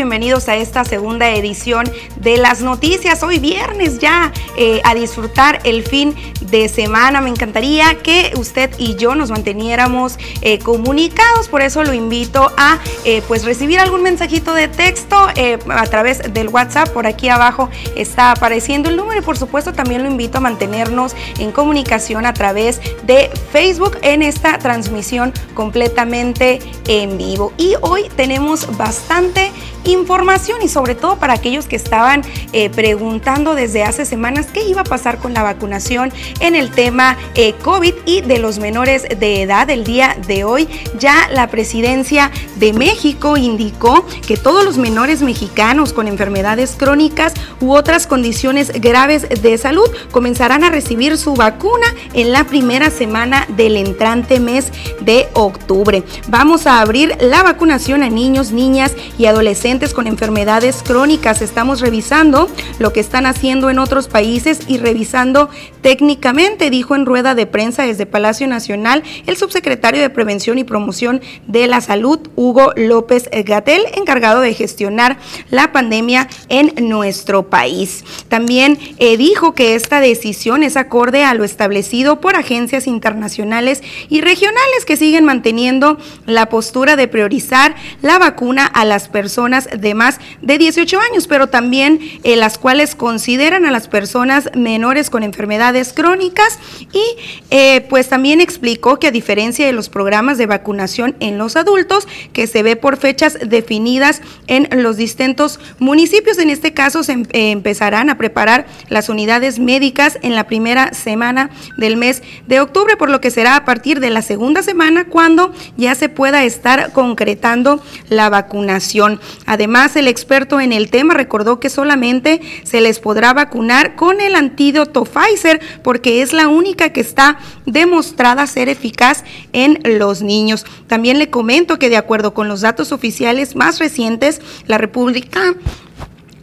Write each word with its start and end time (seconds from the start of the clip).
bienvenidos 0.00 0.48
a 0.48 0.56
esta 0.56 0.82
segunda 0.86 1.28
edición 1.28 1.84
de 2.16 2.38
las 2.38 2.62
noticias. 2.62 3.22
Hoy 3.22 3.38
viernes 3.38 3.98
ya 3.98 4.32
eh, 4.56 4.80
a 4.82 4.94
disfrutar 4.94 5.60
el 5.64 5.82
fin 5.82 6.16
de 6.40 6.70
semana. 6.70 7.20
Me 7.20 7.28
encantaría 7.28 7.96
que 7.96 8.32
usted 8.38 8.70
y 8.78 8.94
yo 8.94 9.14
nos 9.14 9.30
manteniéramos 9.30 10.18
eh, 10.40 10.58
comunicados, 10.58 11.48
por 11.48 11.60
eso 11.60 11.84
lo 11.84 11.92
invito 11.92 12.50
a 12.56 12.78
eh, 13.04 13.22
pues 13.28 13.44
recibir 13.44 13.78
algún 13.78 14.02
mensajito 14.02 14.54
de 14.54 14.68
texto 14.68 15.16
a 15.18 15.86
través 15.86 16.32
del 16.32 16.48
WhatsApp. 16.48 16.88
Por 16.88 17.06
aquí 17.06 17.28
abajo 17.28 17.68
está 17.94 18.32
apareciendo 18.32 18.88
el 18.88 18.96
número 18.96 19.20
y 19.20 19.22
por 19.22 19.36
supuesto 19.36 19.74
también 19.74 20.02
lo 20.02 20.08
invito 20.08 20.38
a 20.38 20.40
mantenernos 20.40 21.14
en 21.38 21.52
comunicación 21.52 22.24
a 22.24 22.32
través 22.32 22.80
de 23.02 23.30
Facebook 23.52 23.98
en 24.00 24.22
esta 24.22 24.58
transmisión 24.58 25.34
completamente 25.52 26.58
en 26.88 27.18
vivo. 27.18 27.52
Y 27.58 27.74
hoy 27.82 28.08
tenemos 28.16 28.78
bastante 28.78 29.52
información 29.84 30.62
y 30.62 30.68
sobre 30.68 30.94
todo 30.94 31.16
para 31.16 31.34
aquellos 31.34 31.66
que 31.66 31.76
estaban 31.76 32.22
eh, 32.52 32.70
preguntando 32.70 33.54
desde 33.54 33.82
hace 33.82 34.04
semanas 34.04 34.48
qué 34.52 34.64
iba 34.64 34.82
a 34.82 34.84
pasar 34.84 35.18
con 35.18 35.34
la 35.34 35.42
vacunación 35.42 36.12
en 36.40 36.54
el 36.54 36.70
tema 36.70 37.16
eh, 37.34 37.54
COVID 37.62 37.94
y 38.06 38.20
de 38.22 38.38
los 38.38 38.58
menores 38.58 39.04
de 39.18 39.42
edad. 39.42 39.70
El 39.70 39.84
día 39.84 40.16
de 40.26 40.44
hoy 40.44 40.68
ya 40.98 41.28
la 41.32 41.48
presidencia 41.48 42.30
de 42.56 42.72
México 42.72 43.36
indicó 43.36 44.04
que 44.26 44.36
todos 44.36 44.64
los 44.64 44.76
menores 44.76 45.22
mexicanos 45.22 45.92
con 45.92 46.08
enfermedades 46.08 46.74
crónicas 46.76 47.34
u 47.60 47.72
otras 47.72 48.06
condiciones 48.06 48.72
graves 48.80 49.28
de 49.28 49.58
salud 49.58 49.88
comenzarán 50.10 50.64
a 50.64 50.70
recibir 50.70 51.16
su 51.16 51.34
vacuna 51.34 51.86
en 52.12 52.32
la 52.32 52.44
primera 52.44 52.90
semana 52.90 53.46
del 53.56 53.76
entrante 53.76 54.40
mes 54.40 54.72
de 55.00 55.28
octubre. 55.32 56.02
Vamos 56.28 56.66
a 56.66 56.80
abrir 56.80 57.16
la 57.20 57.42
vacunación 57.42 58.02
a 58.02 58.10
niños, 58.10 58.52
niñas 58.52 58.94
y 59.18 59.26
adolescentes 59.26 59.69
con 59.70 60.08
enfermedades 60.08 60.82
crónicas. 60.82 61.42
Estamos 61.42 61.80
revisando 61.80 62.48
lo 62.80 62.92
que 62.92 62.98
están 62.98 63.24
haciendo 63.24 63.70
en 63.70 63.78
otros 63.78 64.08
países 64.08 64.62
y 64.66 64.78
revisando 64.78 65.48
técnicamente, 65.80 66.70
dijo 66.70 66.96
en 66.96 67.06
rueda 67.06 67.36
de 67.36 67.46
prensa 67.46 67.84
desde 67.84 68.04
Palacio 68.04 68.48
Nacional 68.48 69.04
el 69.28 69.36
subsecretario 69.36 70.00
de 70.00 70.10
Prevención 70.10 70.58
y 70.58 70.64
Promoción 70.64 71.20
de 71.46 71.68
la 71.68 71.80
Salud, 71.80 72.18
Hugo 72.34 72.72
López 72.74 73.30
Gatel, 73.44 73.82
encargado 73.94 74.40
de 74.40 74.54
gestionar 74.54 75.18
la 75.50 75.70
pandemia 75.70 76.28
en 76.48 76.88
nuestro 76.88 77.48
país. 77.48 78.04
También 78.28 78.76
eh, 78.98 79.16
dijo 79.16 79.54
que 79.54 79.76
esta 79.76 80.00
decisión 80.00 80.64
es 80.64 80.76
acorde 80.76 81.22
a 81.22 81.34
lo 81.34 81.44
establecido 81.44 82.20
por 82.20 82.34
agencias 82.34 82.88
internacionales 82.88 83.84
y 84.08 84.20
regionales 84.20 84.84
que 84.84 84.96
siguen 84.96 85.24
manteniendo 85.24 85.96
la 86.26 86.48
postura 86.48 86.96
de 86.96 87.06
priorizar 87.06 87.76
la 88.02 88.18
vacuna 88.18 88.66
a 88.66 88.84
las 88.84 89.08
personas 89.08 89.59
de 89.66 89.94
más 89.94 90.18
de 90.42 90.58
18 90.58 90.98
años, 91.10 91.26
pero 91.26 91.48
también 91.48 92.00
eh, 92.22 92.36
las 92.36 92.58
cuales 92.58 92.94
consideran 92.94 93.66
a 93.66 93.70
las 93.70 93.88
personas 93.88 94.50
menores 94.54 95.10
con 95.10 95.22
enfermedades 95.22 95.92
crónicas 95.92 96.58
y 96.92 97.02
eh, 97.50 97.86
pues 97.88 98.08
también 98.08 98.40
explicó 98.40 98.98
que 98.98 99.08
a 99.08 99.10
diferencia 99.10 99.66
de 99.66 99.72
los 99.72 99.88
programas 99.88 100.38
de 100.38 100.46
vacunación 100.46 101.16
en 101.20 101.38
los 101.38 101.56
adultos, 101.56 102.06
que 102.32 102.46
se 102.46 102.62
ve 102.62 102.76
por 102.76 102.96
fechas 102.96 103.38
definidas 103.44 104.22
en 104.46 104.68
los 104.82 104.96
distintos 104.96 105.60
municipios, 105.78 106.38
en 106.38 106.50
este 106.50 106.72
caso 106.72 107.02
se 107.02 107.12
em, 107.12 107.22
eh, 107.32 107.50
empezarán 107.50 108.10
a 108.10 108.18
preparar 108.18 108.66
las 108.88 109.08
unidades 109.08 109.58
médicas 109.58 110.18
en 110.22 110.34
la 110.34 110.44
primera 110.44 110.92
semana 110.92 111.50
del 111.76 111.96
mes 111.96 112.22
de 112.46 112.60
octubre, 112.60 112.96
por 112.96 113.10
lo 113.10 113.20
que 113.20 113.30
será 113.30 113.56
a 113.56 113.64
partir 113.64 114.00
de 114.00 114.10
la 114.10 114.22
segunda 114.22 114.62
semana 114.62 115.06
cuando 115.06 115.52
ya 115.76 115.94
se 115.94 116.08
pueda 116.08 116.44
estar 116.44 116.92
concretando 116.92 117.82
la 118.08 118.28
vacunación. 118.30 119.20
Además, 119.50 119.96
el 119.96 120.06
experto 120.06 120.60
en 120.60 120.72
el 120.72 120.90
tema 120.90 121.12
recordó 121.12 121.58
que 121.58 121.70
solamente 121.70 122.40
se 122.62 122.80
les 122.80 123.00
podrá 123.00 123.34
vacunar 123.34 123.96
con 123.96 124.20
el 124.20 124.36
antídoto 124.36 125.04
Pfizer 125.04 125.60
porque 125.82 126.22
es 126.22 126.32
la 126.32 126.46
única 126.46 126.90
que 126.90 127.00
está 127.00 127.36
demostrada 127.66 128.46
ser 128.46 128.68
eficaz 128.68 129.24
en 129.52 129.80
los 129.82 130.22
niños. 130.22 130.64
También 130.86 131.18
le 131.18 131.30
comento 131.30 131.80
que 131.80 131.88
de 131.88 131.96
acuerdo 131.96 132.32
con 132.32 132.46
los 132.46 132.60
datos 132.60 132.92
oficiales 132.92 133.56
más 133.56 133.80
recientes, 133.80 134.40
la 134.68 134.78
República 134.78 135.56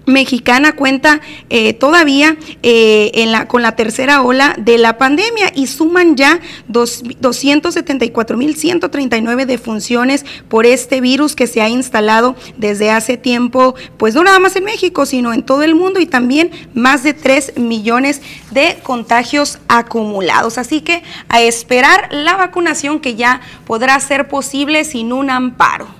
mexicana 0.07 0.75
cuenta 0.75 1.21
eh, 1.49 1.73
todavía 1.73 2.35
eh, 2.63 3.11
con 3.47 3.61
la 3.61 3.75
tercera 3.75 4.23
ola 4.23 4.55
de 4.57 4.79
la 4.79 4.97
pandemia 4.97 5.51
y 5.53 5.67
suman 5.67 6.15
ya 6.15 6.39
dos, 6.67 7.03
274.139 7.03 9.45
defunciones 9.45 10.25
por 10.47 10.65
este 10.65 11.01
virus 11.01 11.35
que 11.35 11.45
se 11.45 11.61
ha 11.61 11.69
instalado 11.69 12.35
desde 12.57 12.89
hace 12.89 13.17
tiempo, 13.17 13.75
pues 13.97 14.15
no 14.15 14.23
nada 14.23 14.39
más 14.39 14.55
en 14.55 14.63
México, 14.63 15.05
sino 15.05 15.33
en 15.33 15.43
todo 15.43 15.61
el 15.63 15.75
mundo 15.75 15.99
y 15.99 16.05
también 16.05 16.51
más 16.73 17.03
de 17.03 17.13
3 17.13 17.57
millones 17.57 18.21
de 18.51 18.77
contagios 18.83 19.59
acumulados. 19.67 20.57
Así 20.57 20.79
que 20.81 21.03
a 21.29 21.41
esperar 21.41 22.07
la 22.11 22.37
vacunación 22.37 22.99
que 22.99 23.15
ya 23.15 23.41
podrá 23.65 23.99
ser 23.99 24.29
posible 24.29 24.85
sin 24.85 25.11
un 25.11 25.29
amparo. 25.29 25.96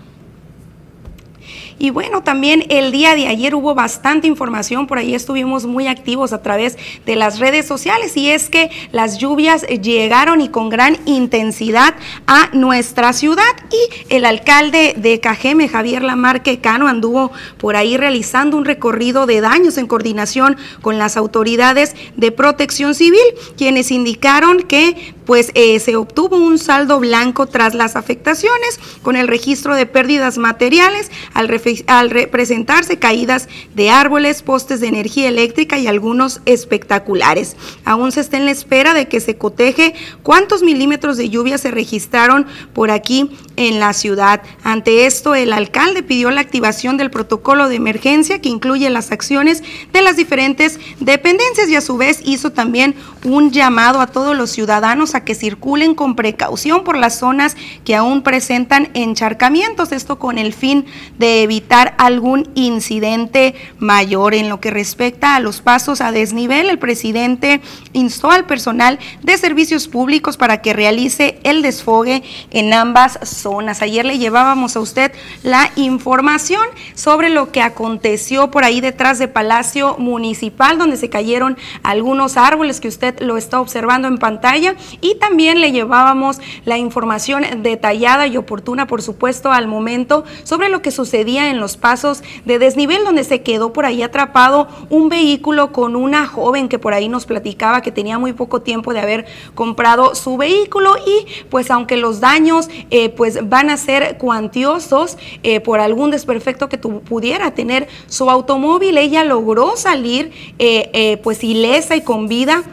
Y 1.80 1.92
bueno, 1.92 2.24
también 2.24 2.66
el 2.70 2.92
día 2.92 3.16
de 3.16 3.28
ayer 3.28 3.54
hubo 3.54 3.76
bastante 3.76 4.28
información, 4.28 4.88
por 4.88 4.98
ahí 4.98 5.14
estuvimos 5.14 5.66
muy 5.66 5.88
activos 5.88 6.34
a 6.34 6.42
través 6.42 6.78
de 7.06 7.16
las 7.16 7.40
redes 7.40 7.68
sociales 7.68 8.18
y 8.18 8.32
es 8.32 8.50
que 8.50 8.72
las 8.92 9.20
lluvias 9.20 9.62
llegaron 9.64 10.42
y 10.42 10.50
con 10.50 10.70
gran 10.70 10.98
intensidad 11.06 11.94
a 12.26 12.50
nuestra 12.54 13.14
ciudad 13.14 13.44
y 13.72 14.14
el 14.14 14.26
alcalde 14.26 14.96
de 14.98 15.20
Cajeme, 15.20 15.68
Javier 15.68 16.02
Lamarque 16.04 16.60
Cano, 16.60 16.88
anduvo 16.88 17.32
por 17.58 17.76
ahí 17.76 17.96
realizando 17.96 18.58
un 18.58 18.66
recorrido 18.66 19.28
de 19.28 19.42
daños 19.42 19.78
en 19.78 19.88
coordinación 19.88 20.58
con 20.82 20.98
las 20.98 21.16
autoridades 21.16 21.96
de 22.16 22.32
protección 22.32 22.96
civil, 22.96 23.22
quienes 23.56 23.92
indicaron 23.92 24.64
que 24.64 25.16
pues 25.28 25.52
eh, 25.54 25.80
se 25.80 25.98
obtuvo 25.98 26.38
un 26.38 26.58
saldo 26.58 27.00
blanco 27.00 27.46
tras 27.46 27.76
las 27.76 27.96
afectaciones 27.96 28.80
con 29.04 29.16
el 29.16 29.28
registro 29.28 29.76
de 29.76 29.86
pérdidas 29.86 30.38
materiales 30.38 31.12
al, 31.34 31.52
al 31.88 32.30
presentarse 32.30 32.98
caídas 32.98 33.50
de 33.76 33.92
árboles, 33.92 34.42
postes 34.42 34.80
de 34.80 34.88
energía 34.88 35.28
eléctrica 35.28 35.78
y 35.78 35.86
algunos 35.86 36.42
espectaculares. 36.46 37.58
Aún 37.84 38.12
se 38.12 38.22
está 38.22 38.38
en 38.38 38.46
la 38.46 38.52
espera 38.52 38.94
de 38.94 39.08
que 39.08 39.20
se 39.20 39.38
coteje 39.38 39.94
cuántos 40.24 40.64
milímetros 40.64 41.18
de 41.18 41.30
lluvia 41.30 41.58
se 41.58 41.72
registraron 41.72 42.48
por 42.74 42.90
aquí 42.90 43.30
en 43.58 43.80
la 43.82 43.92
ciudad. 43.92 44.42
Ante 44.64 45.06
esto, 45.06 45.36
el 45.36 45.52
alcalde 45.52 46.04
pidió 46.04 46.32
la 46.32 46.42
activación 46.42 46.96
del 46.96 47.12
protocolo 47.12 47.68
de 47.68 47.76
emergencia 47.76 48.40
que 48.40 48.50
incluye 48.50 48.90
las 48.90 49.12
acciones 49.12 49.62
de 49.92 50.02
las 50.02 50.16
diferentes 50.16 50.80
dependencias 51.02 51.68
y 51.68 51.76
a 51.76 51.82
su 51.82 51.98
vez 51.98 52.22
hizo 52.24 52.52
también 52.52 52.96
un 53.26 53.52
llamado 53.52 54.00
a 54.00 54.08
todos 54.08 54.38
los 54.38 54.52
ciudadanos 54.52 55.16
que 55.24 55.36
circulen 55.36 55.96
con 55.96 56.16
precaución 56.16 56.84
por 56.84 56.98
las 56.98 57.18
zonas 57.18 57.56
que 57.86 57.96
aún 57.96 58.22
presentan 58.22 58.90
encharcamientos, 58.94 59.92
esto 59.92 60.20
con 60.20 60.38
el 60.38 60.54
fin 60.54 60.86
de 61.18 61.44
evitar 61.44 61.96
algún 61.98 62.50
incidente 62.56 63.56
mayor. 63.80 64.34
En 64.34 64.50
lo 64.50 64.60
que 64.60 64.72
respecta 64.72 65.36
a 65.36 65.40
los 65.40 65.62
pasos 65.62 66.02
a 66.02 66.12
desnivel, 66.12 66.70
el 66.70 66.80
presidente 66.80 67.62
instó 67.94 68.32
al 68.32 68.46
personal 68.46 69.00
de 69.24 69.38
servicios 69.38 69.88
públicos 69.88 70.38
para 70.38 70.62
que 70.62 70.74
realice 70.74 71.40
el 71.44 71.62
desfogue 71.62 72.24
en 72.52 72.74
ambas 72.74 73.20
zonas. 73.24 73.82
Ayer 73.82 74.06
le 74.06 74.18
llevábamos 74.18 74.76
a 74.76 74.80
usted 74.80 75.12
la 75.44 75.72
información 75.76 76.66
sobre 76.94 77.30
lo 77.30 77.52
que 77.52 77.62
aconteció 77.62 78.52
por 78.52 78.64
ahí 78.64 78.82
detrás 78.82 79.20
de 79.20 79.28
Palacio 79.28 79.96
Municipal, 79.98 80.78
donde 80.78 80.98
se 80.98 81.10
cayeron 81.10 81.58
algunos 81.84 82.38
árboles 82.38 82.80
que 82.80 82.88
usted 82.88 83.20
lo 83.20 83.38
está 83.38 83.60
observando 83.60 84.08
en 84.08 84.18
pantalla 84.18 84.76
también 85.16 85.62
le 85.62 85.72
llevábamos 85.72 86.40
la 86.66 86.78
información 86.78 87.44
detallada 87.62 88.28
y 88.28 88.38
oportuna, 88.38 88.88
por 88.88 89.02
supuesto, 89.02 89.52
al 89.52 89.68
momento 89.68 90.24
sobre 90.44 90.70
lo 90.70 90.82
que 90.82 90.92
sucedía 90.92 91.50
en 91.50 91.60
los 91.60 91.78
pasos 91.78 92.24
de 92.46 92.60
desnivel, 92.60 93.04
donde 93.04 93.24
se 93.24 93.42
quedó 93.42 93.74
por 93.74 93.86
ahí 93.86 94.04
atrapado 94.04 94.68
un 94.90 95.10
vehículo 95.10 95.72
con 95.72 95.96
una 95.96 96.28
joven 96.28 96.70
que 96.70 96.80
por 96.80 96.94
ahí 96.94 97.10
nos 97.10 97.26
platicaba 97.26 97.82
que 97.82 97.92
tenía 97.92 98.18
muy 98.20 98.34
poco 98.34 98.62
tiempo 98.62 98.94
de 98.94 99.00
haber 99.00 99.26
comprado 99.56 100.16
su 100.16 100.38
vehículo. 100.38 100.96
Y 101.06 101.26
pues 101.50 101.72
aunque 101.72 101.98
los 101.98 102.20
daños 102.20 102.70
eh, 102.90 103.10
pues 103.10 103.48
van 103.50 103.70
a 103.70 103.78
ser 103.78 104.18
cuantiosos 104.18 105.18
eh, 105.44 105.60
por 105.60 105.80
algún 105.80 106.12
desperfecto 106.12 106.70
que 106.70 106.78
pudiera 106.78 107.52
tener 107.52 107.88
su 108.08 108.30
automóvil, 108.30 108.98
ella 108.98 109.24
logró 109.24 109.76
salir 109.78 110.32
eh, 110.60 111.20
pues 111.24 111.44
ilesa 111.44 111.96
y 111.96 112.02
con 112.02 112.28
vida 112.28 112.64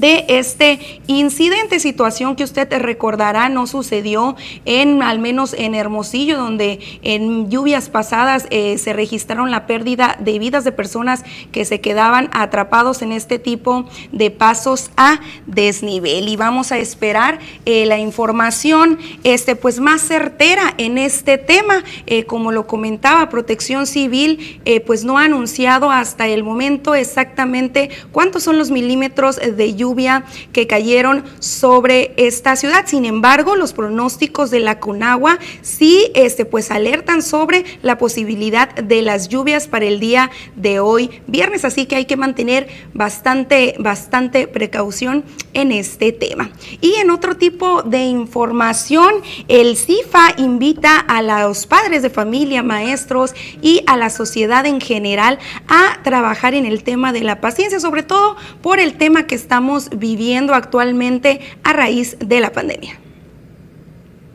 de 0.00 0.24
este 0.28 1.00
incidente, 1.06 1.78
situación 1.78 2.34
que 2.34 2.44
usted 2.44 2.68
recordará 2.78 3.48
no 3.48 3.66
sucedió 3.66 4.36
en 4.64 5.02
al 5.02 5.18
menos 5.20 5.54
en 5.56 5.74
Hermosillo, 5.74 6.36
donde 6.36 6.80
en 7.02 7.48
lluvias 7.48 7.88
pasadas 7.88 8.46
eh, 8.50 8.78
se 8.78 8.92
registraron 8.92 9.50
la 9.50 9.66
pérdida 9.66 10.16
de 10.18 10.38
vidas 10.38 10.64
de 10.64 10.72
personas 10.72 11.24
que 11.52 11.64
se 11.64 11.80
quedaban 11.80 12.28
atrapados 12.32 13.02
en 13.02 13.12
este 13.12 13.38
tipo 13.38 13.84
de 14.10 14.30
pasos 14.30 14.90
a 14.96 15.20
desnivel. 15.46 16.28
Y 16.28 16.36
vamos 16.36 16.72
a 16.72 16.78
esperar 16.78 17.38
eh, 17.64 17.86
la 17.86 17.98
información 17.98 18.98
este, 19.22 19.54
pues, 19.54 19.78
más 19.78 20.02
certera 20.02 20.74
en 20.78 20.98
este 20.98 21.38
tema. 21.38 21.84
Eh, 22.06 22.24
como 22.24 22.50
lo 22.50 22.66
comentaba, 22.66 23.28
Protección 23.28 23.86
Civil 23.86 24.60
pues 24.86 25.04
no 25.04 25.18
ha 25.18 25.24
anunciado 25.24 25.90
hasta 25.90 26.26
el 26.26 26.42
momento 26.42 26.94
exactamente 26.94 27.90
cuántos 28.12 28.42
son 28.42 28.58
los 28.58 28.70
milímetros 28.70 29.36
de 29.36 29.74
lluvia 29.74 29.83
lluvia 29.84 30.24
que 30.52 30.66
cayeron 30.66 31.24
sobre 31.40 32.14
esta 32.16 32.56
ciudad. 32.56 32.86
Sin 32.86 33.04
embargo, 33.04 33.54
los 33.54 33.74
pronósticos 33.74 34.50
de 34.50 34.60
la 34.60 34.80
Conagua 34.80 35.38
sí 35.60 36.10
este, 36.14 36.46
pues 36.46 36.70
alertan 36.70 37.20
sobre 37.20 37.64
la 37.82 37.98
posibilidad 37.98 38.74
de 38.76 39.02
las 39.02 39.28
lluvias 39.28 39.68
para 39.68 39.84
el 39.84 40.00
día 40.00 40.30
de 40.56 40.80
hoy, 40.80 41.10
viernes, 41.26 41.66
así 41.66 41.84
que 41.84 41.96
hay 41.96 42.06
que 42.06 42.16
mantener 42.16 42.66
bastante, 42.94 43.74
bastante 43.78 44.48
precaución 44.48 45.22
en 45.52 45.70
este 45.70 46.12
tema. 46.12 46.50
Y 46.80 46.94
en 46.94 47.10
otro 47.10 47.36
tipo 47.36 47.82
de 47.82 48.04
información, 48.04 49.12
el 49.48 49.76
CIFA 49.76 50.34
invita 50.38 50.98
a 50.98 51.20
los 51.20 51.66
padres 51.66 52.00
de 52.00 52.08
familia, 52.08 52.62
maestros 52.62 53.34
y 53.60 53.82
a 53.86 53.98
la 53.98 54.08
sociedad 54.08 54.64
en 54.64 54.80
general 54.80 55.38
a 55.68 56.02
trabajar 56.02 56.54
en 56.54 56.64
el 56.64 56.82
tema 56.84 57.12
de 57.12 57.20
la 57.20 57.42
paciencia, 57.42 57.80
sobre 57.80 58.02
todo 58.02 58.36
por 58.62 58.78
el 58.78 58.94
tema 58.94 59.26
que 59.26 59.34
estamos 59.34 59.73
viviendo 59.96 60.54
actualmente 60.54 61.40
a 61.62 61.72
raíz 61.72 62.16
de 62.20 62.40
la 62.40 62.52
pandemia. 62.52 62.98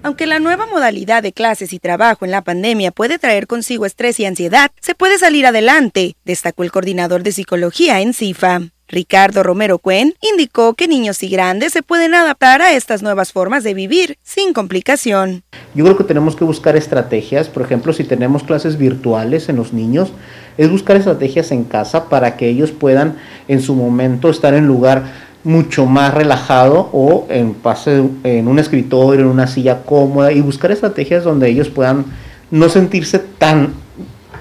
Aunque 0.02 0.26
la 0.26 0.40
nueva 0.40 0.66
modalidad 0.66 1.24
de 1.24 1.34
clases 1.34 1.74
y 1.74 1.80
trabajo 1.80 2.24
en 2.24 2.32
la 2.32 2.42
pandemia 2.42 2.92
puede 2.92 3.20
traer 3.20 3.48
consigo 3.48 3.86
estrés 3.86 4.20
y 4.20 4.26
ansiedad, 4.26 4.72
se 4.80 4.96
puede 4.96 5.18
salir 5.18 5.46
adelante, 5.46 6.16
destacó 6.24 6.64
el 6.64 6.72
coordinador 6.72 7.24
de 7.24 7.34
psicología 7.34 8.00
en 8.00 8.14
CIFA. 8.14 8.62
Ricardo 8.88 9.44
Romero 9.44 9.78
Cuen 9.78 10.16
indicó 10.22 10.74
que 10.74 10.88
niños 10.88 11.22
y 11.22 11.30
grandes 11.30 11.74
se 11.74 11.84
pueden 11.84 12.16
adaptar 12.16 12.62
a 12.62 12.74
estas 12.74 13.04
nuevas 13.04 13.32
formas 13.32 13.64
de 13.64 13.76
vivir 13.76 14.18
sin 14.24 14.52
complicación. 14.54 15.44
Yo 15.76 15.84
creo 15.84 15.98
que 15.98 16.04
tenemos 16.06 16.36
que 16.36 16.44
buscar 16.44 16.76
estrategias, 16.76 17.50
por 17.50 17.62
ejemplo, 17.62 17.94
si 17.94 18.04
tenemos 18.04 18.44
clases 18.44 18.78
virtuales 18.78 19.48
en 19.48 19.58
los 19.58 19.74
niños, 19.74 20.12
es 20.58 20.72
buscar 20.72 20.96
estrategias 20.96 21.52
en 21.52 21.66
casa 21.66 22.10
para 22.10 22.36
que 22.36 22.50
ellos 22.50 22.72
puedan 22.72 23.18
en 23.48 23.62
su 23.62 23.76
momento 23.76 24.30
estar 24.30 24.56
en 24.56 24.66
lugar 24.66 25.29
mucho 25.44 25.86
más 25.86 26.14
relajado 26.14 26.90
o 26.92 27.28
en, 27.30 27.54
pase, 27.54 28.04
en 28.24 28.48
un 28.48 28.60
escritorio, 28.60 29.22
en 29.22 29.32
una 29.32 29.48
silla 29.48 29.84
cómoda 29.84 30.32
y 30.32 30.42
buscar 30.42 30.72
estrategias 30.72 31.24
donde 31.24 31.50
ellos 31.50 31.70
puedan 31.70 32.06
no 32.52 32.70
sentirse 32.70 33.20
tan 33.20 33.74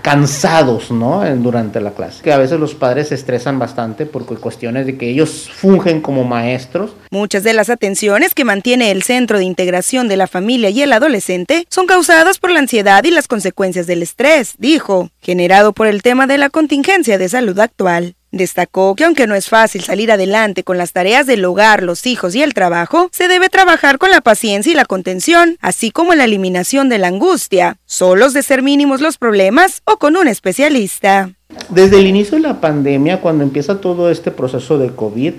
cansados, 0.03 0.91
¿no? 0.91 1.23
Durante 1.37 1.81
la 1.81 1.91
clase. 1.91 2.23
Que 2.23 2.33
a 2.33 2.39
veces 2.39 2.59
los 2.59 2.75
padres 2.75 3.09
se 3.09 3.15
estresan 3.15 3.59
bastante 3.59 4.07
por 4.07 4.25
cuestiones 4.39 4.87
de 4.87 4.97
que 4.97 5.11
ellos 5.11 5.51
fungen 5.53 6.01
como 6.01 6.25
maestros. 6.25 6.93
Muchas 7.11 7.43
de 7.43 7.53
las 7.53 7.69
atenciones 7.69 8.35
que 8.35 8.45
mantiene 8.45 8.91
el 8.91 9.03
Centro 9.03 9.39
de 9.39 9.45
Integración 9.45 10.09
de 10.09 10.17
la 10.17 10.27
Familia 10.27 10.71
y 10.71 10.83
el 10.83 10.93
Adolescente 10.93 11.67
son 11.69 11.87
causadas 11.87 12.39
por 12.39 12.51
la 12.51 12.61
ansiedad 12.61 13.05
y 13.05 13.11
las 13.11 13.29
consecuencias 13.29 13.87
del 13.87 14.03
estrés, 14.03 14.55
dijo, 14.59 15.11
generado 15.21 15.73
por 15.73 15.87
el 15.87 16.03
tema 16.03 16.27
de 16.27 16.39
la 16.39 16.49
contingencia 16.49 17.19
de 17.19 17.29
salud 17.29 17.59
actual. 17.59 18.15
Destacó 18.31 18.95
que 18.95 19.05
aunque 19.05 19.27
no 19.27 19.35
es 19.35 19.49
fácil 19.49 19.83
salir 19.83 20.13
adelante 20.13 20.63
con 20.63 20.77
las 20.77 20.93
tareas 20.93 21.27
del 21.27 21.45
hogar, 21.45 21.83
los 21.83 22.07
hijos 22.07 22.35
y 22.35 22.43
el 22.43 22.53
trabajo, 22.53 23.09
se 23.11 23.27
debe 23.27 23.49
trabajar 23.49 23.97
con 23.97 24.11
la 24.11 24.21
paciencia 24.21 24.71
y 24.71 24.75
la 24.75 24.85
contención, 24.85 25.57
así 25.61 25.91
como 25.91 26.15
la 26.15 26.25
eliminación 26.25 26.91
de 26.91 26.99
la 26.99 27.09
angustia, 27.09 27.79
solos 27.87 28.35
de 28.35 28.43
ser 28.43 28.63
mínimos 28.63 29.01
los 29.01 29.17
problemas 29.17 29.81
o 29.87 29.97
con 29.97 30.17
un 30.17 30.29
especialista. 30.29 31.31
Desde 31.71 31.99
el 31.99 32.07
inicio 32.07 32.37
de 32.37 32.43
la 32.43 32.61
pandemia, 32.61 33.23
cuando 33.23 33.45
empieza 33.45 33.81
todo 33.81 34.11
este 34.11 34.31
proceso 34.31 34.77
de 34.79 34.91
COVID, 34.91 35.33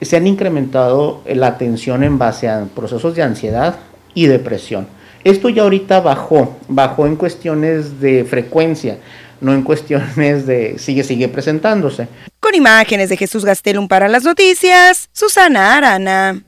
se 0.00 0.16
han 0.16 0.26
incrementado 0.26 1.22
la 1.26 1.48
atención 1.48 2.02
en 2.02 2.18
base 2.18 2.48
a 2.48 2.64
procesos 2.74 3.14
de 3.14 3.22
ansiedad 3.22 3.76
y 4.14 4.26
depresión. 4.26 4.86
Esto 5.24 5.50
ya 5.50 5.62
ahorita 5.62 6.00
bajó, 6.00 6.56
bajó 6.68 7.06
en 7.06 7.16
cuestiones 7.16 8.00
de 8.00 8.24
frecuencia 8.24 8.98
no 9.40 9.52
en 9.54 9.62
cuestiones 9.62 10.46
de 10.46 10.78
sigue, 10.78 11.04
sigue 11.04 11.28
presentándose. 11.28 12.08
Con 12.40 12.54
imágenes 12.54 13.08
de 13.08 13.16
Jesús 13.16 13.44
Gastelum 13.44 13.88
para 13.88 14.08
las 14.08 14.24
noticias, 14.24 15.08
Susana 15.12 15.76
Arana. 15.76 16.42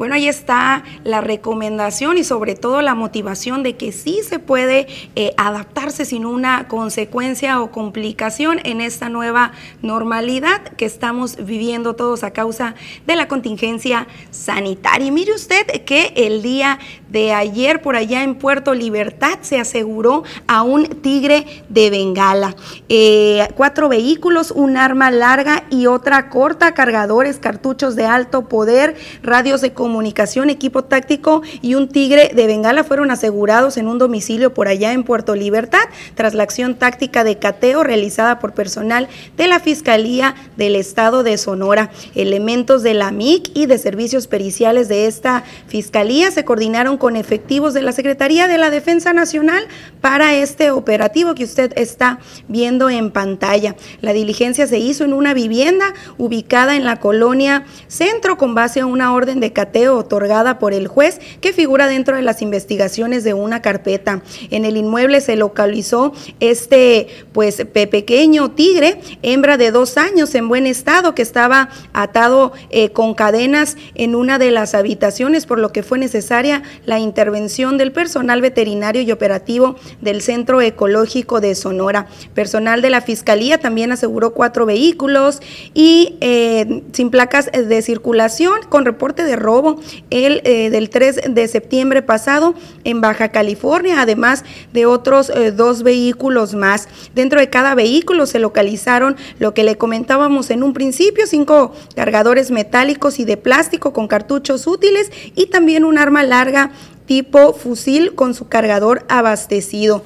Bueno, 0.00 0.14
ahí 0.14 0.28
está 0.28 0.82
la 1.04 1.20
recomendación 1.20 2.16
y 2.16 2.24
sobre 2.24 2.54
todo 2.54 2.80
la 2.80 2.94
motivación 2.94 3.62
de 3.62 3.76
que 3.76 3.92
sí 3.92 4.20
se 4.26 4.38
puede 4.38 4.86
eh, 5.14 5.34
adaptarse 5.36 6.06
sin 6.06 6.24
una 6.24 6.68
consecuencia 6.68 7.60
o 7.60 7.70
complicación 7.70 8.60
en 8.64 8.80
esta 8.80 9.10
nueva 9.10 9.52
normalidad 9.82 10.62
que 10.62 10.86
estamos 10.86 11.44
viviendo 11.44 11.96
todos 11.96 12.24
a 12.24 12.30
causa 12.30 12.76
de 13.06 13.14
la 13.14 13.28
contingencia 13.28 14.06
sanitaria. 14.30 15.08
Y 15.08 15.10
mire 15.10 15.34
usted 15.34 15.66
que 15.84 16.14
el 16.16 16.40
día 16.40 16.78
de 17.10 17.32
ayer 17.32 17.82
por 17.82 17.96
allá 17.96 18.22
en 18.22 18.34
Puerto 18.34 18.74
Libertad 18.74 19.38
se 19.42 19.60
aseguró 19.60 20.24
a 20.46 20.62
un 20.62 20.86
tigre 20.86 21.46
de 21.68 21.90
Bengala. 21.90 22.56
Eh, 22.88 23.46
cuatro 23.54 23.88
vehículos, 23.88 24.50
un 24.50 24.76
arma 24.76 25.10
larga 25.10 25.64
y 25.70 25.86
otra 25.86 26.30
corta, 26.30 26.74
cargadores, 26.74 27.38
cartuchos 27.38 27.96
de 27.96 28.06
alto 28.06 28.48
poder, 28.48 28.96
radios 29.22 29.60
de 29.60 29.72
comunicación 29.72 29.90
comunicación, 29.90 30.48
equipo 30.48 30.84
táctico 30.84 31.42
y 31.60 31.74
un 31.74 31.88
tigre 31.88 32.30
de 32.34 32.46
Bengala 32.46 32.84
fueron 32.84 33.10
asegurados 33.10 33.76
en 33.76 33.86
un 33.86 33.98
domicilio 33.98 34.54
por 34.54 34.66
allá 34.66 34.92
en 34.92 35.04
Puerto 35.04 35.34
Libertad 35.34 35.82
tras 36.14 36.32
la 36.32 36.42
acción 36.42 36.76
táctica 36.76 37.22
de 37.22 37.38
cateo 37.38 37.84
realizada 37.84 38.38
por 38.38 38.54
personal 38.54 39.08
de 39.36 39.46
la 39.46 39.60
Fiscalía 39.60 40.34
del 40.56 40.74
Estado 40.74 41.22
de 41.22 41.36
Sonora. 41.38 41.90
Elementos 42.14 42.82
de 42.82 42.94
la 42.94 43.10
MIC 43.10 43.50
y 43.54 43.66
de 43.66 43.78
servicios 43.78 44.26
periciales 44.26 44.88
de 44.88 45.06
esta 45.06 45.44
Fiscalía 45.66 46.30
se 46.30 46.44
coordinaron 46.44 46.96
con 47.00 47.16
efectivos 47.16 47.74
de 47.74 47.82
la 47.82 47.90
Secretaría 47.90 48.46
de 48.46 48.58
la 48.58 48.70
Defensa 48.70 49.12
Nacional 49.12 49.66
para 50.00 50.36
este 50.36 50.70
operativo 50.70 51.34
que 51.34 51.42
usted 51.42 51.72
está 51.74 52.20
viendo 52.46 52.88
en 52.88 53.10
pantalla. 53.10 53.74
La 54.02 54.12
diligencia 54.12 54.68
se 54.68 54.78
hizo 54.78 55.02
en 55.02 55.12
una 55.12 55.34
vivienda 55.34 55.94
ubicada 56.18 56.76
en 56.76 56.84
la 56.84 57.00
colonia 57.00 57.64
Centro 57.88 58.38
con 58.38 58.54
base 58.54 58.80
a 58.80 58.86
una 58.86 59.12
orden 59.12 59.40
de 59.40 59.52
cateo 59.52 59.96
otorgada 59.96 60.58
por 60.58 60.72
el 60.72 60.86
juez 60.86 61.18
que 61.40 61.52
figura 61.52 61.88
dentro 61.88 62.14
de 62.14 62.22
las 62.22 62.42
investigaciones 62.42 63.24
de 63.24 63.34
una 63.34 63.62
carpeta. 63.62 64.22
En 64.50 64.64
el 64.64 64.76
inmueble 64.76 65.20
se 65.20 65.36
localizó 65.36 66.12
este 66.38 67.08
pues 67.32 67.64
pequeño 67.72 68.50
tigre, 68.52 69.00
hembra 69.22 69.56
de 69.56 69.70
dos 69.70 69.96
años 69.96 70.34
en 70.34 70.48
buen 70.48 70.66
estado 70.66 71.14
que 71.14 71.22
estaba 71.22 71.70
atado 71.94 72.52
eh, 72.68 72.90
con 72.90 73.14
cadenas 73.14 73.76
en 73.94 74.14
una 74.14 74.38
de 74.38 74.50
las 74.50 74.74
habitaciones 74.74 75.46
por 75.46 75.58
lo 75.58 75.72
que 75.72 75.82
fue 75.82 75.98
necesaria 75.98 76.62
la 76.90 76.98
intervención 76.98 77.78
del 77.78 77.92
personal 77.92 78.42
veterinario 78.42 79.00
y 79.00 79.12
operativo 79.12 79.76
del 80.00 80.22
Centro 80.22 80.60
Ecológico 80.60 81.40
de 81.40 81.54
Sonora. 81.54 82.08
Personal 82.34 82.82
de 82.82 82.90
la 82.90 83.00
Fiscalía 83.00 83.58
también 83.58 83.92
aseguró 83.92 84.34
cuatro 84.34 84.66
vehículos 84.66 85.40
y 85.72 86.16
eh, 86.20 86.82
sin 86.92 87.10
placas 87.10 87.48
de 87.52 87.80
circulación 87.82 88.54
con 88.68 88.84
reporte 88.84 89.22
de 89.22 89.36
robo 89.36 89.80
el 90.10 90.42
eh, 90.44 90.70
del 90.70 90.90
3 90.90 91.20
de 91.28 91.46
septiembre 91.46 92.02
pasado 92.02 92.54
en 92.82 93.00
Baja 93.00 93.28
California, 93.28 94.02
además 94.02 94.44
de 94.72 94.86
otros 94.86 95.30
eh, 95.30 95.52
dos 95.52 95.84
vehículos 95.84 96.54
más. 96.54 96.88
Dentro 97.14 97.38
de 97.38 97.50
cada 97.50 97.76
vehículo 97.76 98.26
se 98.26 98.40
localizaron 98.40 99.16
lo 99.38 99.54
que 99.54 99.62
le 99.62 99.78
comentábamos 99.78 100.50
en 100.50 100.64
un 100.64 100.72
principio, 100.72 101.28
cinco 101.28 101.72
cargadores 101.94 102.50
metálicos 102.50 103.20
y 103.20 103.24
de 103.24 103.36
plástico 103.36 103.92
con 103.92 104.08
cartuchos 104.08 104.66
útiles 104.66 105.12
y 105.36 105.46
también 105.46 105.84
un 105.84 105.96
arma 105.96 106.24
larga 106.24 106.72
tipo 107.10 107.54
fusil 107.54 108.14
con 108.14 108.34
su 108.34 108.46
cargador 108.46 109.04
abastecido. 109.08 110.04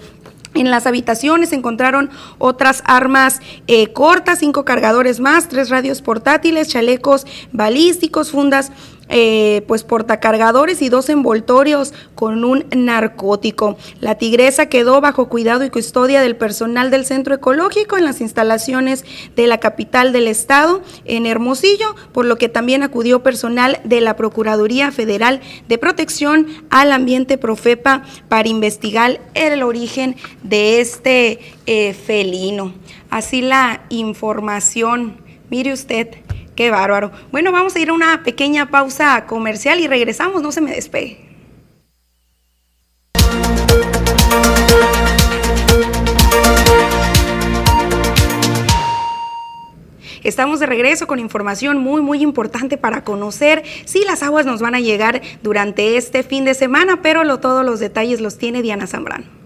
En 0.55 0.71
las 0.71 0.87
habitaciones 0.87 1.53
encontraron 1.53 2.09
otras 2.39 2.83
armas 2.87 3.41
eh, 3.67 3.93
cortas, 3.93 4.39
cinco 4.39 4.65
cargadores 4.65 5.21
más, 5.21 5.49
tres 5.49 5.69
radios 5.69 6.01
portátiles, 6.01 6.69
chalecos 6.69 7.27
balísticos, 7.53 8.31
fundas 8.31 8.73
eh, 9.09 9.63
pues 9.69 9.85
portacargadores 9.85 10.81
y 10.83 10.89
dos 10.89 11.09
envoltorios 11.09 11.93
con 12.15 12.45
un 12.45 12.67
narcótico. 12.75 13.77
La 14.01 14.17
tigresa 14.17 14.67
quedó 14.67 15.01
bajo 15.01 15.29
cuidado 15.29 15.65
y 15.65 15.71
custodia 15.71 16.23
del 16.23 16.37
personal 16.37 16.91
del 16.91 17.05
centro 17.05 17.35
ecológico 17.35 17.97
en 17.97 18.05
las 18.05 18.21
instalaciones 18.21 19.05
de 19.37 19.47
la 19.47 19.59
capital 19.59 20.13
del 20.13 20.29
estado, 20.29 20.83
en 21.05 21.27
Hermosillo, 21.27 21.95
por 22.13 22.25
lo 22.25 22.37
que 22.37 22.49
también 22.49 22.83
acudió 22.83 23.23
personal 23.23 23.81
de 23.85 24.01
la 24.01 24.17
Procuraduría 24.17 24.91
Federal 24.91 25.41
de 25.69 25.79
Protección 25.79 26.47
al 26.71 26.93
Ambiente 26.93 27.39
Profepa 27.39 28.05
para 28.29 28.49
investigar 28.49 29.21
el 29.35 29.63
origen 29.63 30.17
de 30.43 30.81
este 30.81 31.41
eh, 31.67 31.95
felino. 31.95 32.73
Así 33.11 33.43
la 33.43 33.83
información, 33.91 35.19
mire 35.51 35.73
usted 35.73 36.24
Qué 36.57 36.71
bárbaro. 36.71 37.11
Bueno, 37.33 37.51
vamos 37.51 37.75
a 37.75 37.81
ir 37.81 37.91
a 37.91 37.93
una 37.93 38.23
pequeña 38.23 38.71
pausa 38.71 39.27
comercial 39.27 39.81
y 39.81 39.89
regresamos, 39.89 40.43
no 40.43 40.53
se 40.53 40.61
me 40.61 40.73
despegue. 40.73 41.35
Estamos 50.23 50.59
de 50.59 50.67
regreso 50.67 51.07
con 51.07 51.19
información 51.19 51.77
muy, 51.77 52.01
muy 52.01 52.23
importante 52.23 52.79
para 52.79 53.05
conocer 53.05 53.63
si 53.85 54.05
las 54.05 54.23
aguas 54.23 54.47
nos 54.47 54.63
van 54.63 54.75
a 54.75 54.81
llegar 54.81 55.21
durante 55.43 55.99
este 55.99 56.23
fin 56.23 56.47
de 56.47 56.55
semana, 56.55 57.03
pero 57.03 57.25
lo, 57.25 57.41
todos 57.41 57.65
los 57.65 57.79
detalles 57.79 58.23
los 58.23 58.39
tiene 58.39 58.63
Diana 58.63 58.87
Zambrano. 58.87 59.44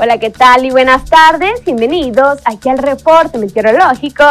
Hola, 0.00 0.18
¿qué 0.18 0.30
tal 0.30 0.64
y 0.64 0.70
buenas 0.70 1.06
tardes? 1.06 1.64
Bienvenidos 1.64 2.38
aquí 2.44 2.68
al 2.68 2.78
reporte 2.78 3.36
meteorológico. 3.36 4.22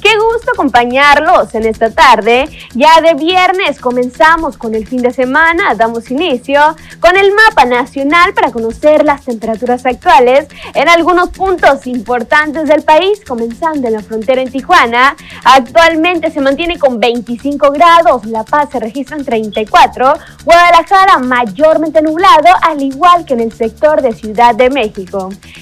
Qué 0.00 0.10
gusto 0.16 0.52
acompañarlos 0.52 1.52
en 1.56 1.66
esta 1.66 1.90
tarde. 1.90 2.48
Ya 2.76 3.00
de 3.00 3.14
viernes 3.14 3.80
comenzamos 3.80 4.56
con 4.56 4.76
el 4.76 4.86
fin 4.86 5.02
de 5.02 5.12
semana, 5.12 5.74
damos 5.74 6.12
inicio 6.12 6.60
con 7.00 7.16
el 7.16 7.32
mapa 7.34 7.64
nacional 7.64 8.34
para 8.34 8.52
conocer 8.52 9.04
las 9.04 9.24
temperaturas 9.24 9.84
actuales 9.84 10.46
en 10.74 10.88
algunos 10.88 11.30
puntos 11.30 11.88
importantes 11.88 12.68
del 12.68 12.84
país, 12.84 13.20
comenzando 13.26 13.88
en 13.88 13.94
la 13.94 14.02
frontera 14.02 14.40
en 14.40 14.52
Tijuana. 14.52 15.16
Actualmente 15.44 16.30
se 16.30 16.40
mantiene 16.40 16.78
con 16.78 17.00
25 17.00 17.72
grados, 17.72 18.26
La 18.26 18.44
Paz 18.44 18.68
se 18.70 18.78
registra 18.78 19.16
en 19.16 19.24
34, 19.24 20.14
Guadalajara 20.44 21.18
mayormente 21.18 22.00
nublado, 22.00 22.46
al 22.62 22.80
igual 22.80 23.24
que 23.24 23.34
en 23.34 23.40
el 23.40 23.52
sector 23.52 24.02
de 24.02 24.12
Ciudad 24.12 24.54
de 24.54 24.70
México. 24.70 25.15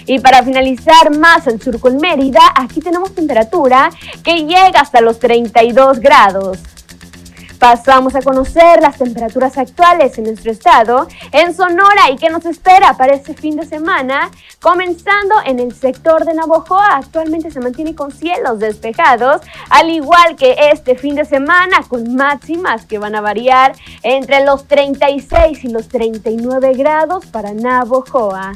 Y 0.06 0.18
para 0.18 0.42
finalizar 0.42 1.16
más 1.16 1.46
al 1.46 1.60
sur 1.60 1.80
con 1.80 1.96
Mérida, 1.96 2.40
aquí 2.54 2.80
tenemos 2.80 3.14
temperatura 3.14 3.90
que 4.22 4.44
llega 4.44 4.80
hasta 4.80 5.00
los 5.00 5.18
32 5.18 6.00
grados. 6.00 6.58
Pasamos 7.64 8.14
a 8.14 8.20
conocer 8.20 8.82
las 8.82 8.98
temperaturas 8.98 9.56
actuales 9.56 10.18
en 10.18 10.24
nuestro 10.24 10.52
estado, 10.52 11.08
en 11.32 11.54
Sonora 11.54 12.10
y 12.12 12.16
qué 12.16 12.28
nos 12.28 12.44
espera 12.44 12.94
para 12.98 13.14
este 13.14 13.32
fin 13.32 13.56
de 13.56 13.64
semana. 13.64 14.30
Comenzando 14.60 15.34
en 15.46 15.58
el 15.58 15.74
sector 15.74 16.26
de 16.26 16.34
Navojoa, 16.34 16.96
actualmente 16.96 17.50
se 17.50 17.60
mantiene 17.60 17.94
con 17.94 18.12
cielos 18.12 18.58
despejados, 18.58 19.40
al 19.70 19.88
igual 19.88 20.36
que 20.36 20.56
este 20.72 20.94
fin 20.94 21.14
de 21.14 21.24
semana, 21.24 21.82
con 21.88 22.14
máximas 22.14 22.84
que 22.84 22.98
van 22.98 23.14
a 23.14 23.22
variar 23.22 23.74
entre 24.02 24.44
los 24.44 24.66
36 24.66 25.64
y 25.64 25.68
los 25.68 25.88
39 25.88 26.74
grados 26.74 27.24
para 27.24 27.54
Navojoa. 27.54 28.52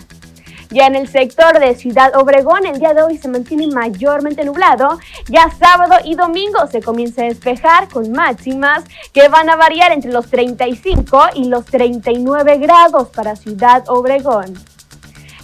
Ya 0.70 0.86
en 0.86 0.96
el 0.96 1.08
sector 1.08 1.58
de 1.58 1.74
Ciudad 1.74 2.14
Obregón, 2.14 2.66
el 2.66 2.78
día 2.78 2.92
de 2.92 3.02
hoy 3.02 3.16
se 3.16 3.28
mantiene 3.28 3.68
mayormente 3.68 4.44
nublado. 4.44 4.98
Ya 5.26 5.50
sábado 5.58 5.94
y 6.04 6.14
domingo 6.14 6.66
se 6.70 6.82
comienza 6.82 7.22
a 7.22 7.26
despejar 7.26 7.88
con 7.88 8.12
máximas 8.12 8.84
que 9.14 9.28
van 9.28 9.48
a 9.48 9.56
variar 9.56 9.92
entre 9.92 10.12
los 10.12 10.28
35 10.28 11.20
y 11.36 11.44
los 11.48 11.64
39 11.64 12.58
grados 12.58 13.08
para 13.08 13.34
Ciudad 13.34 13.84
Obregón. 13.88 14.58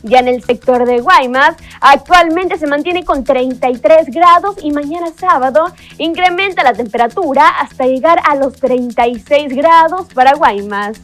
Ya 0.02 0.18
en 0.18 0.28
el 0.28 0.44
sector 0.44 0.84
de 0.84 1.00
Guaymas, 1.00 1.56
actualmente 1.80 2.58
se 2.58 2.66
mantiene 2.66 3.06
con 3.06 3.24
33 3.24 4.08
grados 4.10 4.56
y 4.62 4.70
mañana 4.72 5.06
sábado 5.18 5.72
incrementa 5.96 6.62
la 6.62 6.74
temperatura 6.74 7.48
hasta 7.48 7.86
llegar 7.86 8.20
a 8.28 8.34
los 8.34 8.52
36 8.56 9.56
grados 9.56 10.06
para 10.12 10.34
Guaymas. 10.34 11.00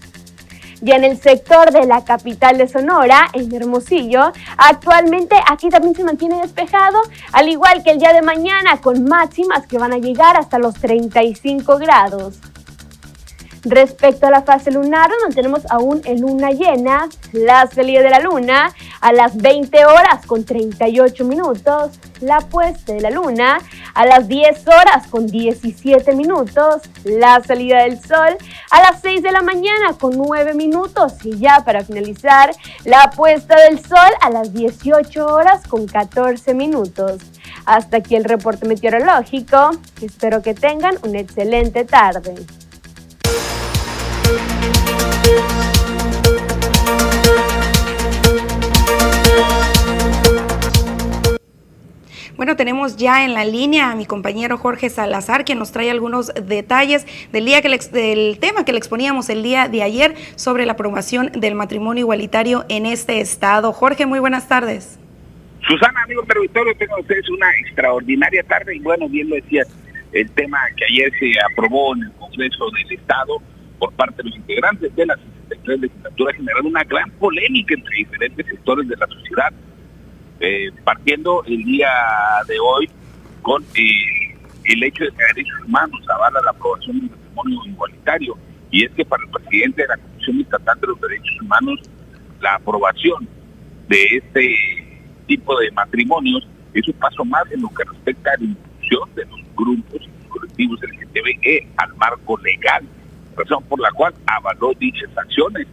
Ya 0.82 0.96
en 0.96 1.04
el 1.04 1.20
sector 1.20 1.70
de 1.72 1.86
la 1.86 2.04
capital 2.04 2.56
de 2.56 2.66
Sonora, 2.66 3.28
en 3.34 3.54
Hermosillo, 3.54 4.32
actualmente 4.56 5.36
aquí 5.46 5.68
también 5.68 5.94
se 5.94 6.04
mantiene 6.04 6.40
despejado, 6.40 7.00
al 7.32 7.48
igual 7.48 7.82
que 7.82 7.90
el 7.90 7.98
día 7.98 8.12
de 8.14 8.22
mañana, 8.22 8.80
con 8.80 9.04
máximas 9.04 9.66
que 9.66 9.78
van 9.78 9.92
a 9.92 9.98
llegar 9.98 10.38
hasta 10.38 10.58
los 10.58 10.74
35 10.74 11.76
grados. 11.78 12.38
Respecto 13.62 14.26
a 14.26 14.30
la 14.30 14.40
fase 14.40 14.70
lunar, 14.70 15.10
mantenemos 15.22 15.70
aún 15.70 16.00
en 16.04 16.22
luna 16.22 16.50
llena, 16.50 17.10
la 17.32 17.66
salida 17.66 18.00
de 18.00 18.08
la 18.08 18.20
luna 18.20 18.74
a 19.02 19.12
las 19.12 19.36
20 19.36 19.84
horas 19.84 20.24
con 20.26 20.44
38 20.44 21.24
minutos, 21.26 21.90
la 22.22 22.40
puesta 22.40 22.94
de 22.94 23.02
la 23.02 23.10
luna 23.10 23.58
a 23.94 24.06
las 24.06 24.28
10 24.28 24.66
horas 24.68 25.06
con 25.08 25.26
17 25.26 26.14
minutos, 26.14 26.82
la 27.04 27.42
salida 27.42 27.82
del 27.82 28.00
sol 28.00 28.36
a 28.70 28.80
las 28.82 29.00
6 29.02 29.22
de 29.22 29.32
la 29.32 29.42
mañana 29.42 29.94
con 29.98 30.16
9 30.16 30.54
minutos 30.54 31.14
y 31.24 31.38
ya 31.38 31.62
para 31.64 31.84
finalizar, 31.84 32.54
la 32.84 33.10
puesta 33.10 33.56
del 33.60 33.78
sol 33.80 34.10
a 34.20 34.30
las 34.30 34.52
18 34.52 35.26
horas 35.26 35.66
con 35.66 35.86
14 35.86 36.54
minutos. 36.54 37.18
Hasta 37.66 37.98
aquí 37.98 38.16
el 38.16 38.24
reporte 38.24 38.66
meteorológico. 38.66 39.70
Espero 40.00 40.42
que 40.42 40.54
tengan 40.54 40.96
una 41.02 41.20
excelente 41.20 41.84
tarde. 41.84 42.34
Bueno, 52.40 52.56
tenemos 52.56 52.96
ya 52.96 53.26
en 53.26 53.34
la 53.34 53.44
línea 53.44 53.90
a 53.90 53.94
mi 53.94 54.06
compañero 54.06 54.56
Jorge 54.56 54.88
Salazar, 54.88 55.44
que 55.44 55.54
nos 55.54 55.72
trae 55.72 55.90
algunos 55.90 56.32
detalles 56.34 57.06
del, 57.32 57.44
día 57.44 57.60
que 57.60 57.68
del 57.92 58.38
tema 58.38 58.64
que 58.64 58.72
le 58.72 58.78
exponíamos 58.78 59.28
el 59.28 59.42
día 59.42 59.68
de 59.68 59.82
ayer 59.82 60.14
sobre 60.36 60.64
la 60.64 60.72
aprobación 60.72 61.30
del 61.32 61.54
matrimonio 61.54 62.00
igualitario 62.00 62.64
en 62.70 62.86
este 62.86 63.20
estado. 63.20 63.74
Jorge, 63.74 64.06
muy 64.06 64.20
buenas 64.20 64.48
tardes. 64.48 64.98
Susana, 65.68 66.02
amigo 66.02 66.22
Victorio, 66.40 66.74
tengo 66.78 66.98
ustedes 66.98 67.28
una 67.28 67.46
extraordinaria 67.58 68.42
tarde 68.44 68.74
y 68.74 68.78
bueno, 68.78 69.06
bien 69.06 69.28
lo 69.28 69.34
decía, 69.34 69.64
el 70.12 70.30
tema 70.30 70.60
que 70.78 70.86
ayer 70.86 71.12
se 71.20 71.34
aprobó 71.52 71.94
en 71.94 72.04
el 72.04 72.12
Congreso 72.12 72.70
del 72.70 72.98
Estado 72.98 73.36
por 73.78 73.92
parte 73.92 74.22
de 74.22 74.30
los 74.30 74.36
integrantes 74.38 74.96
de 74.96 75.04
la 75.04 75.14
63 75.50 75.80
legislatura 75.80 76.32
generando 76.32 76.70
una 76.70 76.84
gran 76.84 77.10
polémica 77.10 77.74
entre 77.74 77.96
diferentes 77.96 78.46
sectores 78.46 78.88
de 78.88 78.96
la 78.96 79.06
sociedad, 79.08 79.52
eh, 80.40 80.70
partiendo 80.84 81.44
el 81.44 81.62
día 81.64 81.90
de 82.46 82.58
hoy 82.58 82.90
con 83.42 83.62
eh, 83.74 84.36
el 84.64 84.82
hecho 84.82 85.04
de 85.04 85.10
que 85.10 85.34
derechos 85.34 85.64
humanos 85.66 86.00
avala 86.08 86.40
la 86.44 86.50
aprobación 86.50 87.00
del 87.00 87.10
matrimonio 87.10 87.60
igualitario. 87.66 88.38
Y 88.70 88.84
es 88.84 88.92
que 88.92 89.04
para 89.04 89.22
el 89.24 89.30
presidente 89.30 89.82
de 89.82 89.88
la 89.88 89.96
Comisión 89.96 90.40
Estatal 90.40 90.80
de 90.80 90.86
los 90.86 91.00
Derechos 91.00 91.40
Humanos, 91.42 91.80
la 92.40 92.54
aprobación 92.54 93.28
de 93.88 94.02
este 94.16 94.56
tipo 95.26 95.58
de 95.58 95.70
matrimonios 95.72 96.46
es 96.74 96.86
un 96.86 96.94
paso 96.94 97.24
más 97.24 97.50
en 97.50 97.62
lo 97.62 97.68
que 97.70 97.84
respecta 97.84 98.30
a 98.30 98.38
la 98.38 98.44
inclusión 98.44 99.14
de 99.14 99.24
los 99.26 99.40
grupos 99.56 100.02
y 100.02 100.06
los 100.06 100.26
colectivos 100.28 100.80
LGTBE 100.82 101.68
al 101.76 101.94
marco 101.96 102.38
legal 102.38 102.86
razón 103.36 103.64
por 103.64 103.80
la 103.80 103.90
cual 103.92 104.14
avaló 104.26 104.72
dichas 104.78 105.10
acciones. 105.16 105.66